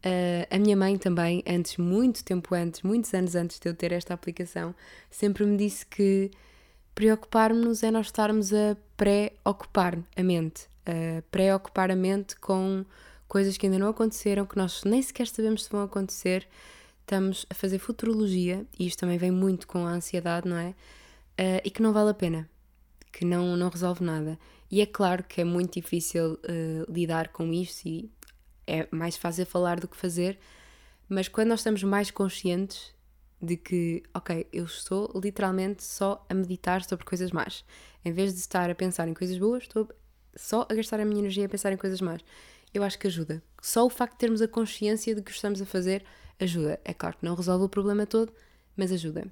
[0.04, 3.92] Uh, a minha mãe também, antes, muito tempo antes, muitos anos antes de eu ter
[3.92, 4.74] esta aplicação,
[5.10, 6.30] sempre me disse que
[6.94, 12.84] preocupar-nos é nós estarmos a pré-ocupar a mente, a pré-ocupar a mente com
[13.26, 16.46] coisas que ainda não aconteceram, que nós nem sequer sabemos se vão acontecer.
[17.00, 20.74] Estamos a fazer futurologia, e isto também vem muito com a ansiedade, não é?
[21.38, 22.48] Uh, e que não vale a pena,
[23.12, 24.38] que não, não resolve nada.
[24.70, 28.10] E é claro que é muito difícil uh, lidar com isto e
[28.66, 30.38] é mais fácil falar do que fazer,
[31.08, 32.94] mas quando nós estamos mais conscientes
[33.40, 37.64] de que, ok, eu estou literalmente só a meditar sobre coisas más,
[38.04, 39.88] em vez de estar a pensar em coisas boas, estou
[40.34, 42.24] só a gastar a minha energia a pensar em coisas más.
[42.72, 43.42] Eu acho que ajuda.
[43.62, 46.04] Só o facto de termos a consciência de que estamos a fazer
[46.40, 46.80] ajuda.
[46.84, 48.32] É claro que não resolve o problema todo,
[48.76, 49.30] mas ajuda.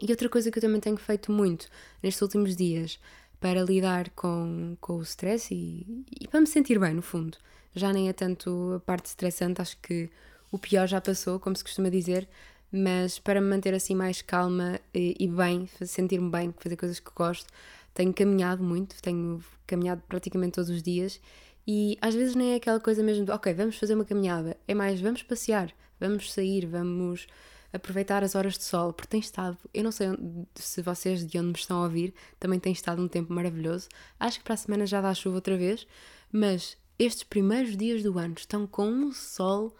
[0.00, 1.68] E outra coisa que eu também tenho feito muito
[2.02, 2.98] nestes últimos dias
[3.40, 7.36] para lidar com, com o stress e, e para me sentir bem, no fundo,
[7.74, 10.10] já nem é tanto a parte estressante, acho que
[10.50, 12.28] o pior já passou, como se costuma dizer,
[12.70, 17.10] mas para me manter assim mais calma e, e bem, sentir-me bem, fazer coisas que
[17.14, 17.46] gosto,
[17.94, 21.20] tenho caminhado muito, tenho caminhado praticamente todos os dias
[21.66, 24.74] e às vezes nem é aquela coisa mesmo de, ok, vamos fazer uma caminhada, é
[24.74, 27.26] mais, vamos passear, vamos sair, vamos
[27.72, 30.08] aproveitar as horas de sol, porque tem estado, eu não sei
[30.54, 33.88] se vocês de onde me estão a ouvir, também tem estado um tempo maravilhoso.
[34.18, 35.86] Acho que para a semana já dá chuva outra vez,
[36.32, 39.76] mas estes primeiros dias do ano estão com um sol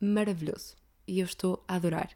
[0.00, 2.10] maravilhoso e eu estou a adorar.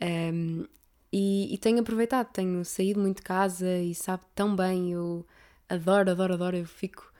[0.00, 0.66] Um,
[1.12, 5.26] e, e, tenho aproveitado, tenho saído muito de casa e sabe tão bem, eu
[5.68, 7.11] adoro, adoro, adoro, eu fico,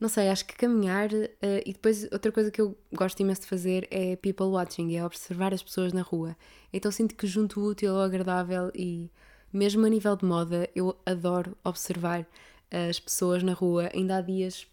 [0.00, 1.28] não sei, acho que caminhar uh,
[1.66, 5.52] e depois outra coisa que eu gosto imenso de fazer é people watching, é observar
[5.52, 6.36] as pessoas na rua.
[6.72, 9.10] Então sinto que junto o útil ao agradável e
[9.52, 12.26] mesmo a nível de moda, eu adoro observar
[12.70, 13.90] as pessoas na rua.
[13.94, 14.66] Ainda há dias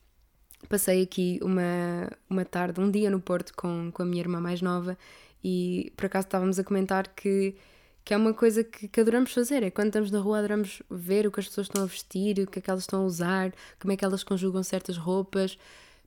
[0.69, 4.61] passei aqui uma, uma tarde, um dia no Porto com, com a minha irmã mais
[4.61, 4.97] nova
[5.43, 7.55] e por acaso estávamos a comentar que,
[8.07, 11.27] que é uma coisa que, que adoramos fazer, é quando estamos na rua adoramos ver
[11.27, 13.53] o que as pessoas estão a vestir, o que é que elas estão a usar,
[13.77, 15.57] como é que elas conjugam certas roupas.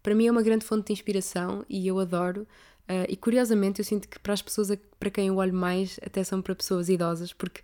[0.03, 2.49] Para mim é uma grande fonte de inspiração e eu adoro.
[2.89, 6.25] Uh, e curiosamente eu sinto que para as pessoas para quem eu olho mais até
[6.25, 7.61] são para pessoas idosas, porque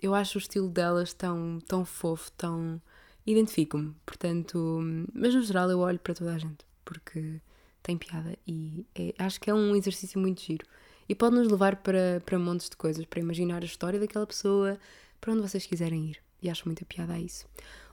[0.00, 2.80] eu acho o estilo delas tão, tão fofo, tão
[3.26, 4.80] identifico-me, portanto,
[5.12, 7.38] mas no geral eu olho para toda a gente, porque
[7.82, 10.66] tem piada e é, acho que é um exercício muito giro
[11.08, 14.78] e pode nos levar para, para montes de coisas, para imaginar a história daquela pessoa,
[15.20, 16.18] para onde vocês quiserem ir.
[16.42, 17.46] E acho muita piada a isso.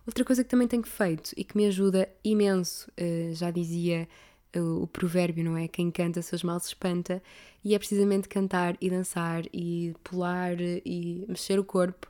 [0.05, 4.07] Outra coisa que também tenho feito e que me ajuda imenso, uh, já dizia
[4.55, 5.67] uh, o provérbio, não é?
[5.67, 7.21] Quem canta seus males espanta,
[7.63, 12.07] e é precisamente cantar e dançar e pular e mexer o corpo.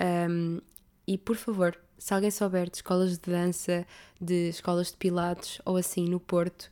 [0.00, 0.60] Um,
[1.06, 3.86] e por favor, se alguém souber de escolas de dança,
[4.20, 6.70] de escolas de pilates ou assim no Porto,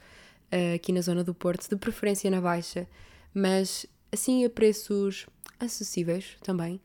[0.52, 2.88] uh, aqui na zona do Porto, de preferência na Baixa,
[3.34, 5.26] mas assim a preços
[5.58, 6.80] acessíveis também,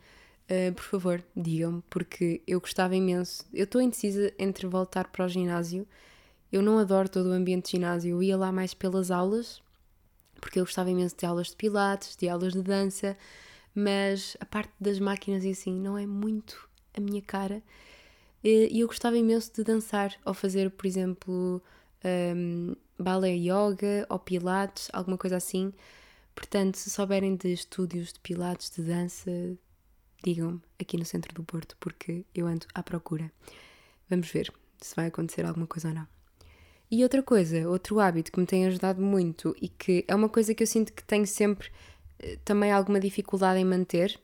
[0.50, 3.46] uh, por favor, digam-me, porque eu gostava imenso.
[3.54, 5.88] Eu estou indecisa entre voltar para o ginásio.
[6.52, 9.62] Eu não adoro todo o ambiente de ginásio, eu ia lá mais pelas aulas,
[10.40, 13.18] porque eu gostava imenso de aulas de pilates, de aulas de dança,
[13.76, 17.62] mas a parte das máquinas e assim não é muito a minha cara.
[18.44, 21.62] E eu gostava imenso de dançar, ou fazer, por exemplo,
[22.06, 25.74] um, balé yoga ou pilates, alguma coisa assim.
[26.38, 29.32] Portanto, se souberem de estúdios de pilates, de dança,
[30.24, 33.32] digam-me aqui no centro do Porto, porque eu ando à procura.
[34.08, 36.08] Vamos ver se vai acontecer alguma coisa ou não.
[36.92, 40.54] E outra coisa, outro hábito que me tem ajudado muito e que é uma coisa
[40.54, 41.72] que eu sinto que tenho sempre
[42.20, 44.20] eh, também alguma dificuldade em manter,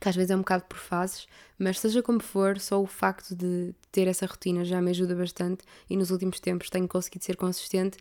[0.00, 1.26] que às vezes é um bocado por fases,
[1.58, 5.62] mas seja como for, só o facto de ter essa rotina já me ajuda bastante
[5.90, 7.98] e nos últimos tempos tenho conseguido ser consistente.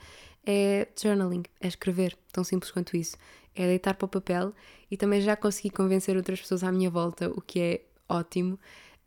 [0.49, 3.17] É journaling, é escrever, tão simples quanto isso.
[3.53, 4.53] É deitar para o papel
[4.89, 8.57] e também já consegui convencer outras pessoas à minha volta, o que é ótimo.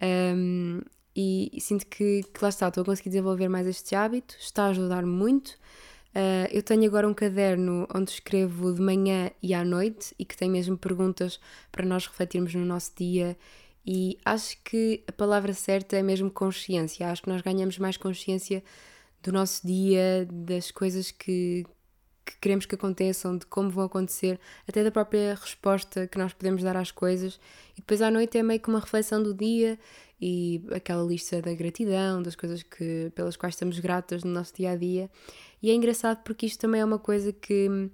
[0.02, 0.82] Um,
[1.16, 4.64] e, e, sinto que, que lá está, estou a conseguir desenvolver mais este hábito, está
[4.64, 5.58] a ajudar muito.
[6.10, 10.36] Uh, eu tenho agora um caderno onde escrevo de manhã e à noite e que
[10.36, 11.40] tem mesmo perguntas
[11.72, 13.34] para nós refletirmos no nosso dia.
[13.86, 17.08] E acho que a palavra certa é mesmo consciência.
[17.08, 18.62] Acho que nós ganhamos mais consciência
[19.22, 21.66] do nosso dia, das coisas que,
[22.24, 26.62] que queremos que aconteçam, de como vão acontecer, até da própria resposta que nós podemos
[26.62, 27.38] dar às coisas.
[27.76, 29.78] E depois à noite é meio que uma reflexão do dia
[30.20, 34.72] e aquela lista da gratidão, das coisas que, pelas quais estamos gratas no nosso dia
[34.72, 35.10] a dia.
[35.62, 37.90] E é engraçado porque isto também é uma coisa que,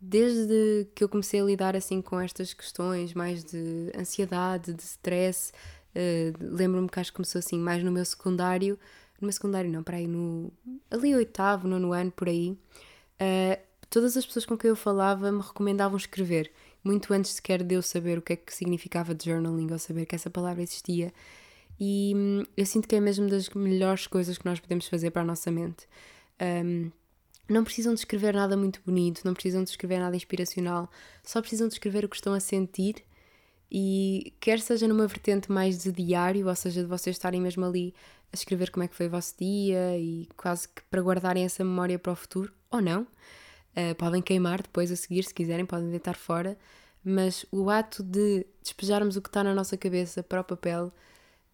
[0.00, 5.52] desde que eu comecei a lidar assim com estas questões mais de ansiedade, de stress,
[5.94, 8.78] uh, lembro-me que acho que começou assim mais no meu secundário,
[9.20, 10.52] no meu secundário não, para aí, no
[10.90, 15.40] ali oitavo, nono ano, por aí, uh, todas as pessoas com quem eu falava me
[15.40, 16.50] recomendavam escrever,
[16.82, 20.14] muito antes sequer de eu saber o que é que significava journaling ou saber que
[20.14, 21.12] essa palavra existia.
[21.78, 25.22] E hum, eu sinto que é mesmo das melhores coisas que nós podemos fazer para
[25.22, 25.86] a nossa mente.
[26.40, 26.90] Um,
[27.48, 30.90] não precisam de escrever nada muito bonito, não precisam de escrever nada inspiracional,
[31.22, 33.04] só precisam de escrever o que estão a sentir
[33.70, 37.94] e quer seja numa vertente mais de diário, ou seja, de vocês estarem mesmo ali
[38.32, 41.64] a escrever como é que foi o vosso dia e quase que para guardarem essa
[41.64, 43.02] memória para o futuro, ou não.
[43.02, 46.56] Uh, podem queimar depois a seguir, se quiserem, podem deitar fora,
[47.04, 50.92] mas o ato de despejarmos o que está na nossa cabeça para o papel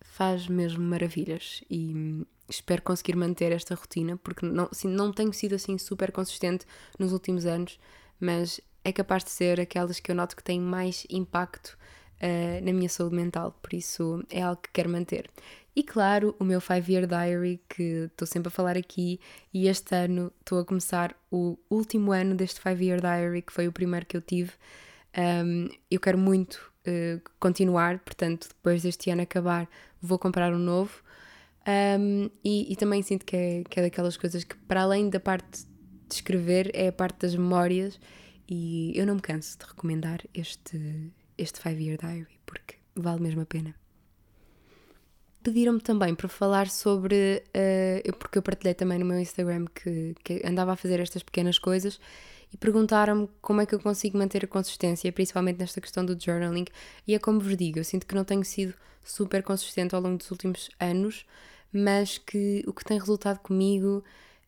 [0.01, 5.55] faz mesmo maravilhas e espero conseguir manter esta rotina, porque não, assim, não tenho sido
[5.55, 6.65] assim super consistente
[6.99, 7.79] nos últimos anos,
[8.21, 11.77] mas é capaz de ser aquelas que eu noto que têm mais impacto
[12.23, 15.29] uh, na minha saúde mental, por isso é algo que quero manter.
[15.75, 19.19] E claro, o meu 5 Year Diary, que estou sempre a falar aqui,
[19.53, 23.67] e este ano estou a começar o último ano deste 5 Year Diary, que foi
[23.67, 24.53] o primeiro que eu tive.
[25.17, 29.67] Um, eu quero muito uh, continuar, portanto, depois deste ano acabar,
[30.01, 31.03] vou comprar um novo.
[31.67, 35.21] Um, e, e, também sinto que é, que é daquelas coisas que, para além da
[35.21, 35.65] parte
[36.09, 37.99] de escrever, é a parte das memórias.
[38.49, 41.11] E eu não me canso de recomendar este,
[41.43, 43.75] este Five Year Diary, porque vale mesmo a pena.
[45.43, 47.43] Pediram-me também para falar sobre.
[47.49, 51.59] Uh, porque eu partilhei também no meu Instagram que, que andava a fazer estas pequenas
[51.59, 51.99] coisas
[52.53, 56.67] e perguntaram-me como é que eu consigo manter a consistência, principalmente nesta questão do journaling.
[57.07, 60.19] E é como vos digo, eu sinto que não tenho sido super consistente ao longo
[60.19, 61.25] dos últimos anos,
[61.73, 64.05] mas que o que tem resultado comigo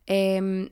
[0.06, 0.68] é hum,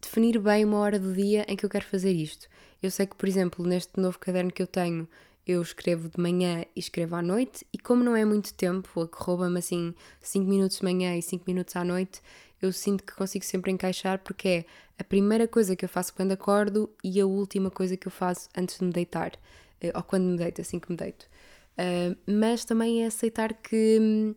[0.00, 2.48] definir bem uma hora do dia em que eu quero fazer isto.
[2.82, 5.08] Eu sei que, por exemplo, neste novo caderno que eu tenho,
[5.46, 9.58] eu escrevo de manhã e escrevo à noite, e como não é muito tempo, rouba-me
[9.58, 12.20] assim 5 minutos de manhã e 5 minutos à noite,
[12.60, 14.64] eu sinto que consigo sempre encaixar porque é
[14.98, 18.48] a primeira coisa que eu faço quando acordo e a última coisa que eu faço
[18.56, 19.32] antes de me deitar,
[19.80, 21.26] eh, ou quando me deito, assim que me deito.
[21.72, 24.34] Uh, mas também é aceitar que,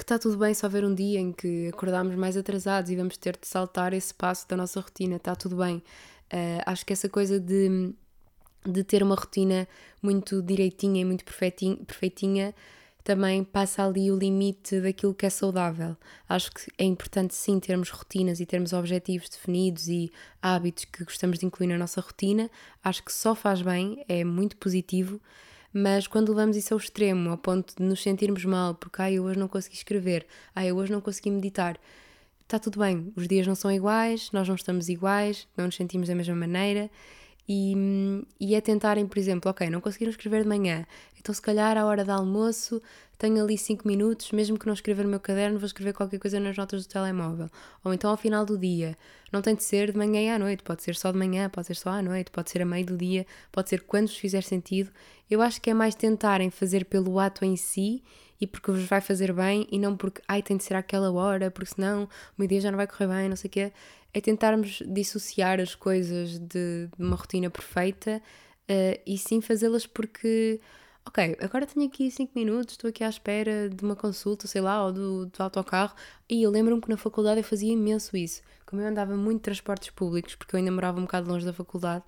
[0.00, 3.18] que está tudo bem se houver um dia em que acordamos mais atrasados e vamos
[3.18, 5.76] ter de saltar esse passo da nossa rotina, está tudo bem.
[6.32, 7.92] Uh, acho que essa coisa de,
[8.64, 9.68] de ter uma rotina
[10.00, 12.54] muito direitinha e muito perfeitinha, perfeitinha
[13.04, 15.94] também passa ali o limite daquilo que é saudável.
[16.26, 20.10] Acho que é importante sim termos rotinas e termos objetivos definidos e
[20.40, 22.50] hábitos que gostamos de incluir na nossa rotina.
[22.82, 25.20] Acho que só faz bem, é muito positivo,
[25.72, 29.24] mas quando levamos isso ao extremo, ao ponto de nos sentirmos mal porque ah, eu
[29.24, 31.78] hoje não consegui escrever, ah, eu hoje não consegui meditar,
[32.42, 36.08] está tudo bem, os dias não são iguais, nós não estamos iguais, não nos sentimos
[36.08, 36.90] da mesma maneira.
[37.48, 37.74] E,
[38.38, 40.86] e é tentarem, por exemplo, ok, não conseguiram escrever de manhã,
[41.18, 42.80] então se calhar à hora do almoço
[43.20, 46.40] tenho ali 5 minutos, mesmo que não escreva no meu caderno, vou escrever qualquer coisa
[46.40, 47.50] nas notas do telemóvel.
[47.84, 48.96] Ou então ao final do dia.
[49.30, 51.66] Não tem de ser de manhã e à noite, pode ser só de manhã, pode
[51.66, 54.42] ser só à noite, pode ser a meio do dia, pode ser quando vos fizer
[54.42, 54.90] sentido.
[55.30, 58.02] Eu acho que é mais tentarem fazer pelo ato em si
[58.40, 61.50] e porque vos vai fazer bem e não porque, ai, tem de ser àquela hora,
[61.50, 63.72] porque senão o meu dia já não vai correr bem, não sei o quê
[64.12, 68.20] é tentarmos dissociar as coisas de, de uma rotina perfeita
[68.70, 70.60] uh, e sim fazê-las porque,
[71.10, 74.84] ok, agora tenho aqui 5 minutos, estou aqui à espera de uma consulta, sei lá,
[74.86, 75.94] ou do, do autocarro.
[76.28, 78.42] E eu lembro-me que na faculdade eu fazia imenso isso.
[78.64, 81.52] Como eu andava muito de transportes públicos, porque eu ainda morava um bocado longe da
[81.52, 82.04] faculdade,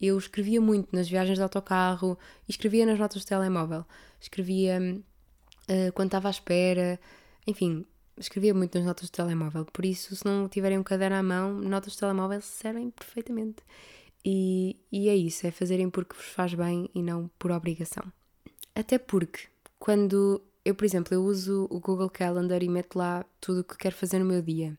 [0.00, 3.84] eu escrevia muito nas viagens de autocarro escrevia nas notas do telemóvel.
[4.18, 5.02] Escrevia
[5.68, 6.98] uh, quando estava à espera,
[7.46, 7.84] enfim,
[8.16, 11.52] escrevia muito nas notas do telemóvel, por isso, se não tiverem um caderno à mão,
[11.60, 13.62] notas do telemóvel servem perfeitamente.
[14.24, 18.04] E, e é isso, é fazerem porque vos faz bem e não por obrigação.
[18.78, 19.40] Até porque,
[19.76, 23.76] quando eu, por exemplo, eu uso o Google Calendar e meto lá tudo o que
[23.76, 24.78] quero fazer no meu dia.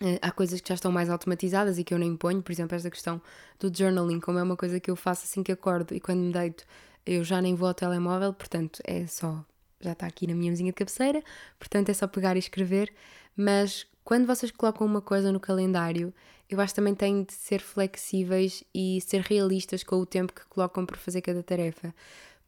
[0.00, 2.74] Uh, há coisas que já estão mais automatizadas e que eu nem ponho, por exemplo,
[2.74, 3.20] esta questão
[3.58, 6.32] do journaling, como é uma coisa que eu faço assim que acordo e quando me
[6.32, 6.64] deito
[7.04, 9.44] eu já nem vou ao telemóvel, portanto é só,
[9.82, 11.22] já está aqui na minha mesinha de cabeceira,
[11.58, 12.90] portanto é só pegar e escrever.
[13.36, 16.14] Mas quando vocês colocam uma coisa no calendário,
[16.48, 20.46] eu acho que também têm de ser flexíveis e ser realistas com o tempo que
[20.46, 21.94] colocam para fazer cada tarefa,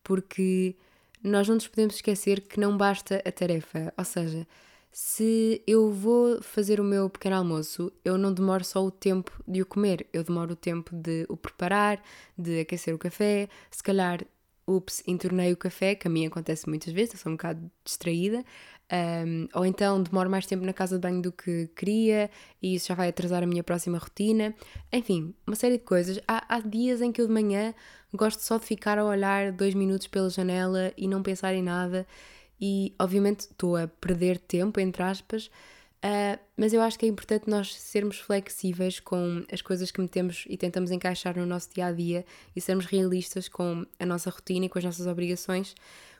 [0.02, 0.76] porque
[1.22, 4.46] nós não nos podemos esquecer que não basta a tarefa, ou seja,
[4.90, 9.62] se eu vou fazer o meu pequeno almoço, eu não demoro só o tempo de
[9.62, 12.02] o comer, eu demoro o tempo de o preparar,
[12.36, 14.20] de aquecer o café, se calhar
[14.66, 18.44] ups, entornei o café, que a mim acontece muitas vezes, eu sou um bocado distraída,
[18.90, 22.88] um, ou então demoro mais tempo na casa de banho do que queria e isso
[22.88, 24.54] já vai atrasar a minha próxima rotina.
[24.92, 26.18] Enfim, uma série de coisas.
[26.28, 27.74] Há, há dias em que eu de manhã
[28.14, 32.06] gosto só de ficar a olhar dois minutos pela janela e não pensar em nada,
[32.60, 35.50] e obviamente estou a perder tempo, entre aspas.
[36.04, 40.44] Uh, mas eu acho que é importante nós sermos flexíveis com as coisas que metemos
[40.48, 42.24] e tentamos encaixar no nosso dia a dia
[42.56, 45.76] e sermos realistas com a nossa rotina e com as nossas obrigações,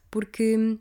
[0.09, 0.79] porque,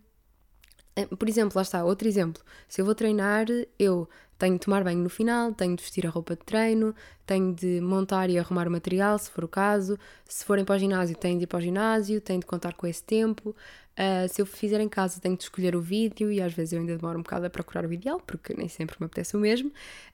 [1.17, 3.45] por exemplo, lá está, outro exemplo: se eu vou treinar,
[3.79, 4.09] eu
[4.41, 6.95] tenho de tomar banho no final, tenho de vestir a roupa de treino,
[7.27, 9.99] tenho de montar e arrumar o material, se for o caso.
[10.27, 12.87] Se forem para o ginásio, tenho de ir para o ginásio, tenho de contar com
[12.87, 13.55] esse tempo.
[13.91, 16.79] Uh, se eu fizer em casa, tenho de escolher o vídeo e às vezes eu
[16.79, 19.71] ainda demoro um bocado a procurar o ideal, porque nem sempre me apetece o mesmo,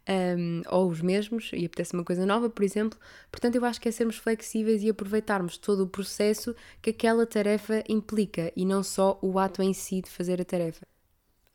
[0.09, 2.99] um, ou os mesmos, e apetece uma coisa nova, por exemplo.
[3.31, 7.81] Portanto, eu acho que é sermos flexíveis e aproveitarmos todo o processo que aquela tarefa
[7.87, 10.85] implica e não só o ato em si de fazer a tarefa.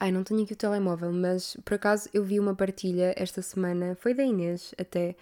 [0.03, 3.97] Ai, não tenho aqui o telemóvel, mas por acaso eu vi uma partilha esta semana,
[4.01, 5.15] foi da Inês até,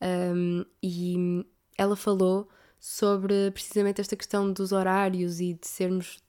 [0.00, 1.44] um, e
[1.76, 6.22] ela falou sobre precisamente esta questão dos horários e de sermos.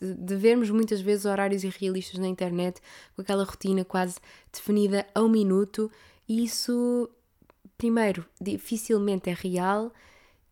[0.00, 2.80] De, vermos muitas vezes horários irrealistas na internet
[3.14, 4.16] com aquela rotina quase
[4.52, 5.88] definida ao minuto,
[6.28, 7.08] e isso,
[7.76, 9.92] primeiro, dificilmente é real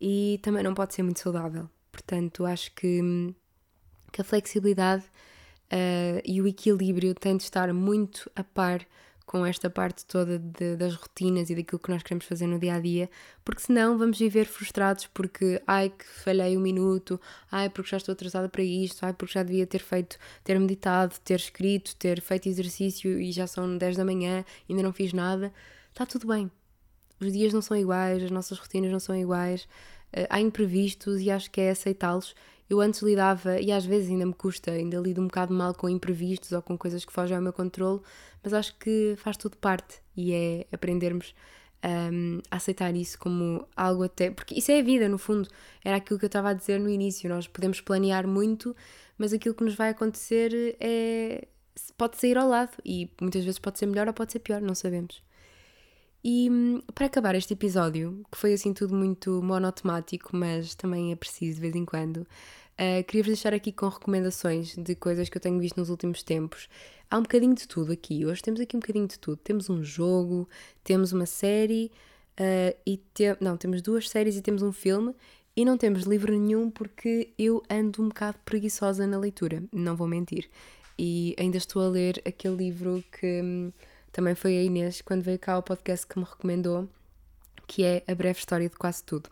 [0.01, 1.69] e também não pode ser muito saudável.
[1.91, 3.35] Portanto, acho que,
[4.13, 5.03] que a flexibilidade
[5.73, 8.87] uh, e o equilíbrio tem de estar muito a par
[9.27, 12.75] com esta parte toda de, das rotinas e daquilo que nós queremos fazer no dia
[12.75, 13.11] a dia,
[13.45, 18.13] porque senão vamos viver frustrados porque ai que falhei um minuto, ai porque já estou
[18.13, 22.49] atrasada para isto, ai porque já devia ter feito, ter meditado, ter escrito, ter feito
[22.49, 25.53] exercício e já são 10 da manhã, ainda não fiz nada.
[25.91, 26.51] Está tudo bem.
[27.21, 29.65] Os dias não são iguais, as nossas rotinas não são iguais,
[30.13, 32.35] uh, há imprevistos e acho que é aceitá-los
[32.69, 35.89] eu antes lidava, e às vezes ainda me custa, ainda lido um bocado mal com
[35.89, 38.01] imprevistos ou com coisas que fogem ao meu controle,
[38.43, 41.35] mas acho que faz tudo parte e é aprendermos
[41.85, 44.31] um, a aceitar isso como algo até.
[44.31, 45.49] Porque isso é a vida, no fundo.
[45.85, 47.29] Era aquilo que eu estava a dizer no início.
[47.29, 48.75] Nós podemos planear muito,
[49.17, 51.47] mas aquilo que nos vai acontecer é.
[51.97, 54.75] pode sair ao lado e muitas vezes pode ser melhor ou pode ser pior, não
[54.75, 55.23] sabemos.
[56.25, 61.17] E hum, para acabar este episódio, que foi assim tudo muito monotemático, mas também é
[61.17, 65.41] preciso de vez em quando, uh, queria-vos deixar aqui com recomendações de coisas que eu
[65.41, 66.69] tenho visto nos últimos tempos.
[67.11, 68.27] Há um bocadinho de tudo aqui.
[68.27, 69.37] Hoje temos aqui um bocadinho de tudo.
[69.37, 70.49] Temos um jogo,
[70.83, 71.93] temos uma série
[72.41, 73.37] uh, e te...
[73.41, 75.15] não, temos duas séries e temos um filme.
[75.57, 80.07] E não temos livro nenhum porque eu ando um bocado preguiçosa na leitura, não vou
[80.07, 80.51] mentir.
[80.99, 83.73] E ainda estou a ler aquele livro que hum,
[84.17, 86.89] também foi a Inês, quando veio cá ao podcast, que me recomendou,
[87.67, 89.29] que é A Breve História de Quase Tudo.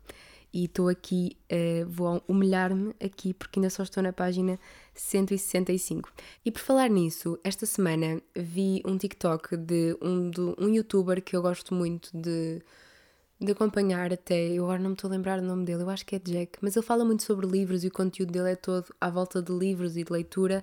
[0.52, 4.60] E estou aqui, uh, vou humilhar-me aqui porque ainda só estou na página
[4.92, 6.12] 165.
[6.44, 11.34] E por falar nisso, esta semana vi um TikTok de um, de um youtuber que
[11.34, 12.60] eu gosto muito de,
[13.40, 16.04] de acompanhar até, eu agora não me estou a lembrar o nome dele, eu acho
[16.04, 18.94] que é Jack, mas ele fala muito sobre livros e o conteúdo dele é todo
[19.00, 20.62] à volta de livros e de leitura.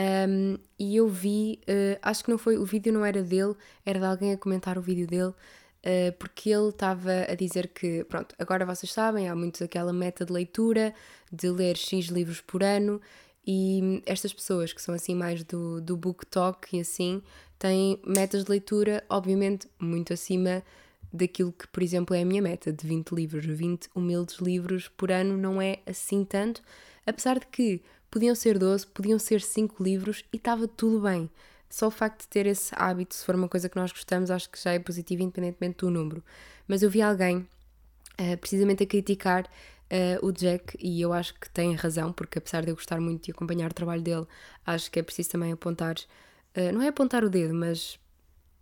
[0.00, 3.98] Um, e eu vi, uh, acho que não foi, o vídeo não era dele, era
[3.98, 8.34] de alguém a comentar o vídeo dele, uh, porque ele estava a dizer que, pronto,
[8.38, 10.94] agora vocês sabem, há muito aquela meta de leitura,
[11.30, 13.00] de ler X livros por ano,
[13.46, 17.22] e estas pessoas que são assim mais do, do book talk e assim,
[17.58, 20.62] têm metas de leitura, obviamente, muito acima
[21.12, 23.44] daquilo que, por exemplo, é a minha meta, de 20 livros.
[23.44, 26.62] 20 humildes livros por ano não é assim tanto,
[27.04, 31.30] apesar de que Podiam ser 12, podiam ser 5 livros e estava tudo bem.
[31.68, 34.50] Só o facto de ter esse hábito, se for uma coisa que nós gostamos, acho
[34.50, 36.22] que já é positivo, independentemente do número.
[36.66, 41.48] Mas eu vi alguém uh, precisamente a criticar uh, o Jack e eu acho que
[41.48, 44.26] tem razão, porque apesar de eu gostar muito de acompanhar o trabalho dele,
[44.66, 48.00] acho que é preciso também apontar uh, não é apontar o dedo, mas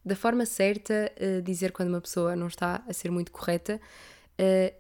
[0.04, 1.12] da forma certa
[1.44, 3.78] dizer quando uma pessoa não está a ser muito correta.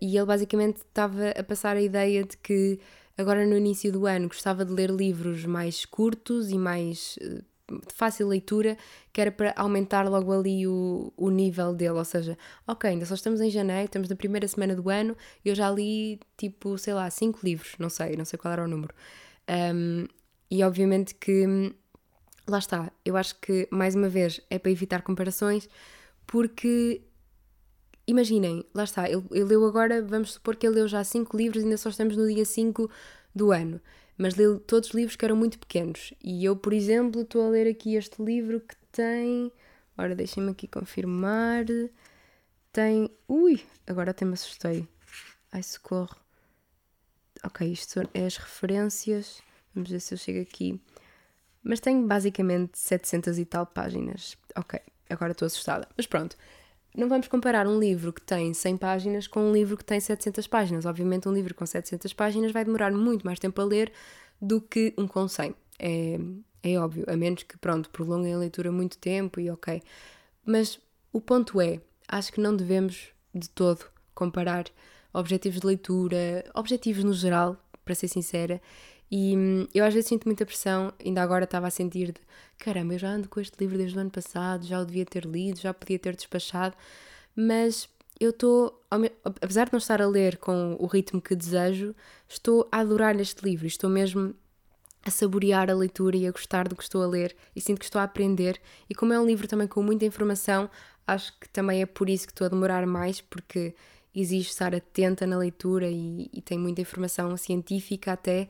[0.00, 2.80] E ele basicamente estava a passar a ideia de que
[3.18, 7.18] agora no início do ano gostava de ler livros mais curtos e mais
[7.68, 8.78] de fácil leitura,
[9.12, 11.98] que era para aumentar logo ali o, o nível dele.
[11.98, 15.50] Ou seja, ok, ainda só estamos em janeiro, estamos na primeira semana do ano, e
[15.50, 18.68] eu já li tipo, sei lá, cinco livros, não sei, não sei qual era o
[18.68, 18.94] número.
[19.74, 20.06] Um,
[20.50, 21.74] e obviamente que
[22.46, 25.68] lá está, eu acho que mais uma vez é para evitar comparações,
[26.26, 27.02] porque
[28.08, 31.62] imaginem, lá está, ele, ele leu agora, vamos supor que ele leu já cinco livros
[31.62, 32.90] ainda só estamos no dia 5
[33.34, 33.80] do ano,
[34.16, 36.14] mas leu todos os livros que eram muito pequenos.
[36.24, 39.52] E eu, por exemplo, estou a ler aqui este livro que tem.
[39.96, 41.66] Ora, deixem-me aqui confirmar.
[42.72, 43.10] Tem.
[43.28, 43.62] Ui!
[43.86, 44.88] Agora até me assustei.
[45.52, 46.16] Ai, socorro.
[47.44, 49.40] Ok, isto é as referências.
[49.74, 50.80] Vamos ver se eu chego aqui.
[51.62, 54.36] Mas tem basicamente 700 e tal páginas.
[54.56, 55.86] Ok, agora estou assustada.
[55.96, 56.36] Mas pronto,
[56.98, 60.48] não vamos comparar um livro que tem 100 páginas com um livro que tem 700
[60.48, 60.84] páginas.
[60.84, 63.92] Obviamente, um livro com 700 páginas vai demorar muito mais tempo a ler
[64.42, 65.54] do que um com 100.
[65.78, 66.18] É,
[66.60, 69.80] é óbvio, a menos que, pronto, prolonguem a leitura muito tempo e ok.
[70.44, 70.80] Mas
[71.12, 74.64] o ponto é, acho que não devemos de todo comparar
[75.12, 78.60] objetivos de leitura, objetivos no geral, para ser sincera,
[79.10, 82.20] e hum, eu às vezes sinto muita pressão, ainda agora estava a sentir de
[82.58, 85.24] caramba, eu já ando com este livro desde o ano passado, já o devia ter
[85.24, 86.76] lido, já podia ter despachado,
[87.34, 87.88] mas
[88.20, 88.82] eu estou,
[89.40, 91.94] apesar de não estar a ler com o ritmo que desejo,
[92.28, 94.34] estou a adorar este livro, estou mesmo
[95.04, 97.84] a saborear a leitura e a gostar do que estou a ler e sinto que
[97.84, 98.60] estou a aprender.
[98.90, 100.68] E como é um livro também com muita informação,
[101.06, 103.74] acho que também é por isso que estou a demorar mais, porque
[104.14, 108.48] exige estar atenta na leitura e, e tem muita informação científica até.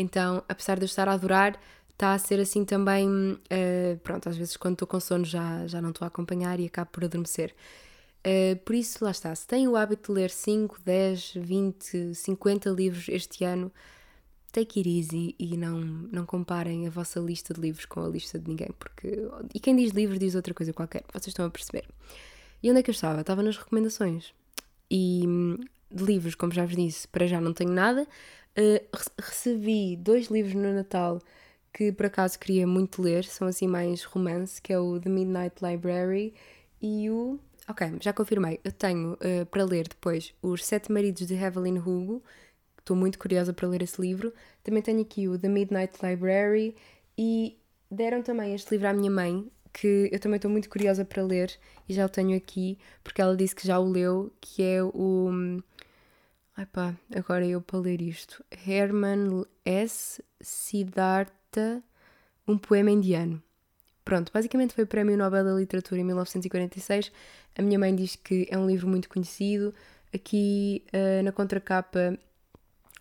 [0.00, 1.58] Então, apesar de eu estar a adorar,
[1.90, 3.08] está a ser assim também.
[3.08, 6.66] Uh, pronto, às vezes quando estou com sono já, já não estou a acompanhar e
[6.66, 7.52] acabo por adormecer.
[8.24, 9.34] Uh, por isso, lá está.
[9.34, 13.72] Se têm o hábito de ler 5, 10, 20, 50 livros este ano,
[14.52, 18.38] take it easy e não, não comparem a vossa lista de livros com a lista
[18.38, 18.70] de ninguém.
[18.78, 21.84] Porque, e quem diz livros diz outra coisa qualquer, vocês estão a perceber.
[22.62, 23.20] E onde é que eu estava?
[23.20, 24.32] Estava nas recomendações.
[24.88, 25.56] E hum,
[25.90, 28.06] de livros, como já vos disse, para já não tenho nada.
[28.58, 28.84] Uh,
[29.20, 31.20] recebi dois livros no Natal
[31.72, 35.64] que por acaso queria muito ler, são assim mais romance, que é o The Midnight
[35.64, 36.34] Library
[36.82, 37.38] e o.
[37.68, 38.58] Ok, já confirmei.
[38.64, 42.20] Eu tenho uh, para ler depois Os Sete Maridos de Evelyn Hugo,
[42.78, 44.32] estou muito curiosa para ler esse livro.
[44.64, 46.74] Também tenho aqui o The Midnight Library
[47.16, 47.56] e
[47.88, 51.56] deram também este livro à minha mãe, que eu também estou muito curiosa para ler
[51.88, 55.28] e já o tenho aqui, porque ela disse que já o leu, que é o
[55.30, 55.62] hum,
[56.58, 58.44] Ai pá, agora eu para ler isto.
[58.66, 60.20] Herman S.
[60.40, 61.80] Siddhartha,
[62.48, 63.40] um poema indiano.
[64.04, 67.12] Pronto, basicamente foi o Prémio Nobel da Literatura em 1946.
[67.56, 69.72] A minha mãe diz que é um livro muito conhecido.
[70.12, 72.18] Aqui uh, na contracapa,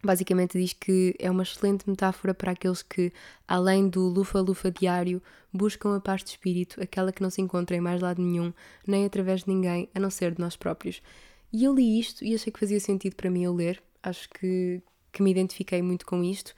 [0.03, 3.11] basicamente diz que é uma excelente metáfora para aqueles que,
[3.47, 5.19] além do lufa-lufa diário,
[5.51, 8.53] buscam a paz de espírito, aquela que não se encontra em mais lado nenhum,
[8.85, 11.01] nem através de ninguém, a não ser de nós próprios.
[11.51, 13.81] E eu li isto e achei que fazia sentido para mim eu ler.
[14.03, 14.81] Acho que,
[15.11, 16.53] que me identifiquei muito com isto.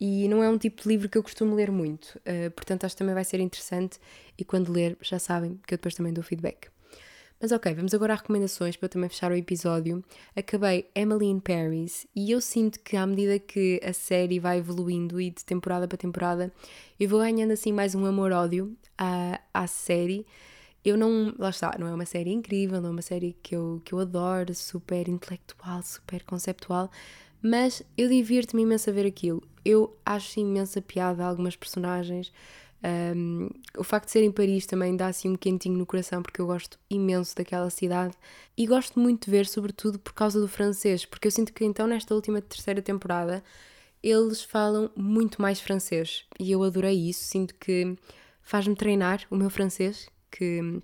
[0.00, 2.18] E não é um tipo de livro que eu costumo ler muito.
[2.18, 3.98] Uh, portanto, acho que também vai ser interessante.
[4.38, 6.68] E quando ler, já sabem que eu depois também dou feedback.
[7.40, 10.04] Mas ok, vamos agora às recomendações para eu também fechar o episódio.
[10.36, 15.18] Acabei Emily in Paris e eu sinto que à medida que a série vai evoluindo
[15.18, 16.52] e de temporada para temporada,
[16.98, 20.26] eu vou ganhando assim mais um amor-ódio à, à série
[20.84, 21.34] eu não.
[21.38, 23.98] Lá está, não é uma série incrível, não é uma série que eu, que eu
[23.98, 26.90] adoro, super intelectual, super conceptual,
[27.42, 29.42] mas eu divirto-me imenso a ver aquilo.
[29.64, 32.32] Eu acho imensa piada algumas personagens.
[32.82, 36.40] Um, o facto de ser em Paris também dá assim um quentinho no coração porque
[36.40, 38.14] eu gosto imenso daquela cidade
[38.56, 41.86] e gosto muito de ver, sobretudo por causa do francês, porque eu sinto que então
[41.86, 43.44] nesta última terceira temporada
[44.02, 47.22] eles falam muito mais francês e eu adorei isso.
[47.24, 47.96] Sinto que
[48.42, 50.80] faz-me treinar o meu francês que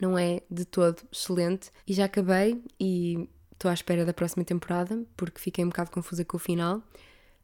[0.00, 1.70] não é de todo excelente.
[1.86, 6.24] E já acabei e estou à espera da próxima temporada, porque fiquei um bocado confusa
[6.24, 6.82] com o final.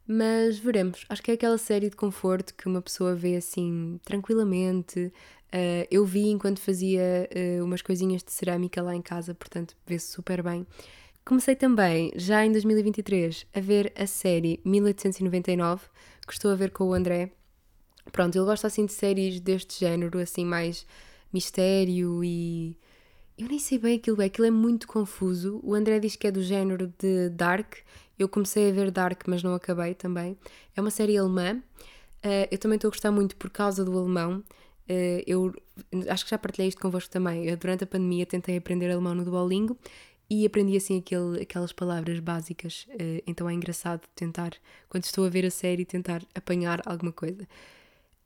[0.07, 1.05] Mas veremos.
[1.09, 5.13] Acho que é aquela série de conforto que uma pessoa vê assim tranquilamente.
[5.55, 10.11] Uh, eu vi enquanto fazia uh, umas coisinhas de cerâmica lá em casa, portanto vê-se
[10.11, 10.67] super bem.
[11.25, 15.85] Comecei também, já em 2023, a ver a série 1899,
[16.27, 17.31] que estou a ver com o André.
[18.11, 20.85] Pronto, ele gosta assim de séries deste género, assim mais
[21.33, 22.77] mistério e.
[23.39, 24.27] Eu nem sei bem aquilo, é.
[24.27, 25.59] Aquilo é muito confuso.
[25.63, 27.77] O André diz que é do género de Dark.
[28.19, 30.37] Eu comecei a ver Dark, mas não acabei também.
[30.77, 31.63] É uma série alemã.
[32.25, 34.45] Uh, eu também estou a gostar muito por causa do alemão.
[34.89, 35.53] Uh, eu
[36.09, 37.47] acho que já partilhei isto convosco também.
[37.47, 39.77] Eu, durante a pandemia, tentei aprender alemão no Duolingo
[40.31, 42.87] e aprendi assim aquele, aquelas palavras básicas.
[42.91, 44.53] Uh, então é engraçado tentar,
[44.89, 47.47] quando estou a ver a série, tentar apanhar alguma coisa.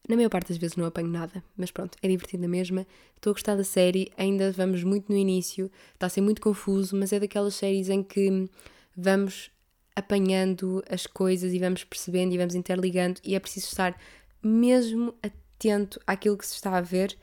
[0.09, 2.87] Na maior parte das vezes não apanho nada, mas pronto, é divertido na mesma.
[3.17, 6.97] Estou a gostar da série, ainda vamos muito no início, está a ser muito confuso,
[6.97, 8.49] mas é daquelas séries em que
[8.97, 9.51] vamos
[9.97, 13.99] apanhando as coisas e vamos percebendo e vamos interligando e é preciso estar
[14.43, 17.17] mesmo atento àquilo que se está a ver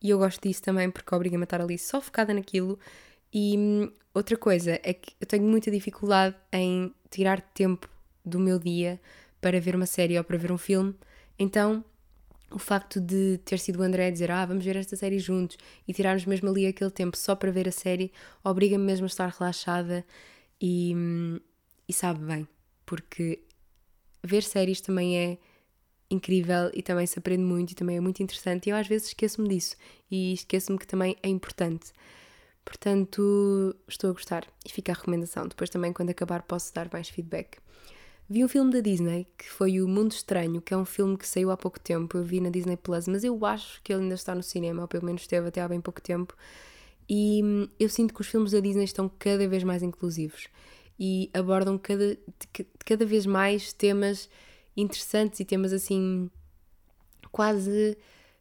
[0.00, 2.78] e eu gosto disso também porque obriga-me a estar ali só focada naquilo
[3.32, 7.88] e hum, outra coisa é que eu tenho muita dificuldade em tirar tempo
[8.22, 9.00] do meu dia
[9.40, 10.94] para ver uma série ou para ver um filme,
[11.38, 11.82] então
[12.50, 15.56] o facto de ter sido o André a dizer ah, vamos ver esta série juntos
[15.86, 19.28] e tirarmos mesmo ali aquele tempo só para ver a série obriga-me mesmo a estar
[19.28, 20.04] relaxada
[20.60, 20.94] e,
[21.88, 22.48] e sabe bem,
[22.86, 23.40] porque
[24.24, 25.38] ver séries também é
[26.10, 29.08] incrível e também se aprende muito e também é muito interessante e eu às vezes
[29.08, 29.76] esqueço-me disso
[30.10, 31.92] e esqueço-me que também é importante.
[32.64, 35.48] Portanto, estou a gostar e fica a recomendação.
[35.48, 37.58] Depois também quando acabar posso dar mais feedback.
[38.30, 41.26] Vi um filme da Disney que foi O Mundo Estranho, que é um filme que
[41.26, 42.18] saiu há pouco tempo.
[42.18, 44.88] Eu vi na Disney Plus, mas eu acho que ele ainda está no cinema, ou
[44.88, 46.36] pelo menos esteve até há bem pouco tempo.
[47.08, 50.48] E hum, eu sinto que os filmes da Disney estão cada vez mais inclusivos
[51.00, 52.18] e abordam cada,
[52.84, 54.28] cada vez mais temas
[54.76, 56.30] interessantes e temas assim
[57.32, 57.96] quase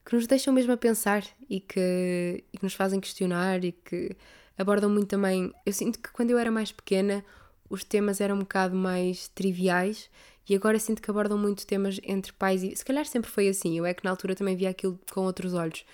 [0.05, 4.17] que nos deixam mesmo a pensar e que, e que nos fazem questionar e que
[4.57, 5.53] abordam muito também.
[5.65, 7.23] Eu sinto que quando eu era mais pequena
[7.69, 10.09] os temas eram um bocado mais triviais
[10.49, 12.75] e agora sinto que abordam muito temas entre pais e.
[12.75, 15.53] Se calhar sempre foi assim, eu é que na altura também via aquilo com outros
[15.53, 15.85] olhos.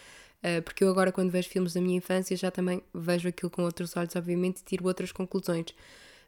[0.43, 3.63] Uh, porque eu agora, quando vejo filmes da minha infância, já também vejo aquilo com
[3.63, 5.73] outros olhos, obviamente, e tiro outras conclusões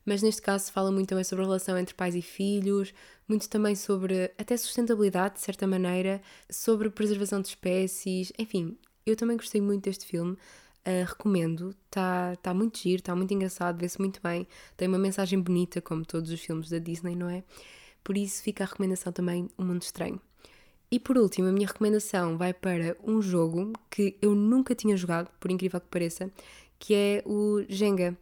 [0.06, 2.94] mas neste caso fala muito também sobre a relação entre pais e filhos,
[3.28, 9.36] muito também sobre até sustentabilidade, de certa maneira, sobre preservação de espécies, enfim, eu também
[9.36, 10.38] gostei muito deste filme.
[10.88, 15.42] Uh, recomendo, está tá muito giro, está muito engraçado, vê-se muito bem, tem uma mensagem
[15.42, 17.44] bonita, como todos os filmes da Disney, não é?
[18.04, 20.22] Por isso fica a recomendação também O Mundo Estranho.
[20.92, 25.30] E por último, a minha recomendação vai para um jogo que eu nunca tinha jogado,
[25.40, 26.32] por incrível que pareça,
[26.78, 28.16] que é o Jenga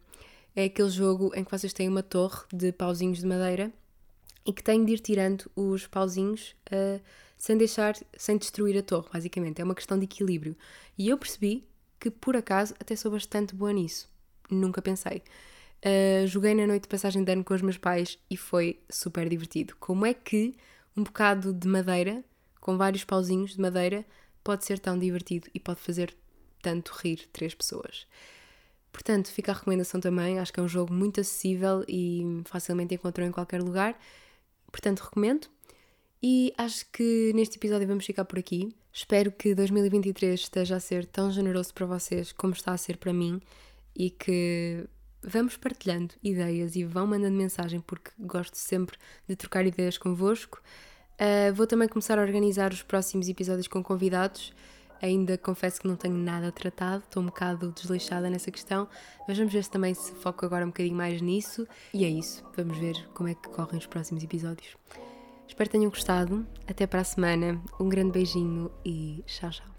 [0.56, 3.72] é aquele jogo em que vocês têm uma torre de pauzinhos de madeira
[4.46, 7.00] e que têm de ir tirando os pauzinhos uh,
[7.36, 9.60] sem deixar, sem destruir a torre, basicamente.
[9.60, 10.56] É uma questão de equilíbrio.
[10.96, 11.66] E eu percebi
[12.04, 14.10] que, por acaso, até sou bastante boa nisso.
[14.50, 15.22] Nunca pensei.
[15.82, 19.26] Uh, joguei na noite de passagem de ano com os meus pais e foi super
[19.26, 19.74] divertido.
[19.80, 20.54] Como é que
[20.94, 22.22] um bocado de madeira,
[22.60, 24.04] com vários pauzinhos de madeira,
[24.42, 26.14] pode ser tão divertido e pode fazer
[26.60, 28.06] tanto rir três pessoas?
[28.92, 30.38] Portanto, fica a recomendação também.
[30.38, 33.98] Acho que é um jogo muito acessível e facilmente encontrou em qualquer lugar.
[34.70, 35.48] Portanto, recomendo.
[36.22, 38.74] E acho que neste episódio vamos ficar por aqui.
[38.96, 43.12] Espero que 2023 esteja a ser tão generoso para vocês como está a ser para
[43.12, 43.42] mim
[43.92, 44.86] e que
[45.20, 50.62] vamos partilhando ideias e vão mandando mensagem porque gosto sempre de trocar ideias convosco.
[51.14, 54.54] Uh, vou também começar a organizar os próximos episódios com convidados.
[55.02, 58.88] Ainda confesso que não tenho nada tratado, estou um bocado desleixada nessa questão,
[59.26, 61.66] mas vamos ver se também se foco agora um bocadinho mais nisso.
[61.92, 64.76] E é isso, vamos ver como é que correm os próximos episódios.
[65.48, 66.46] Espero que tenham gostado.
[66.66, 67.60] Até para a semana.
[67.78, 69.73] Um grande beijinho e tchau, tchau.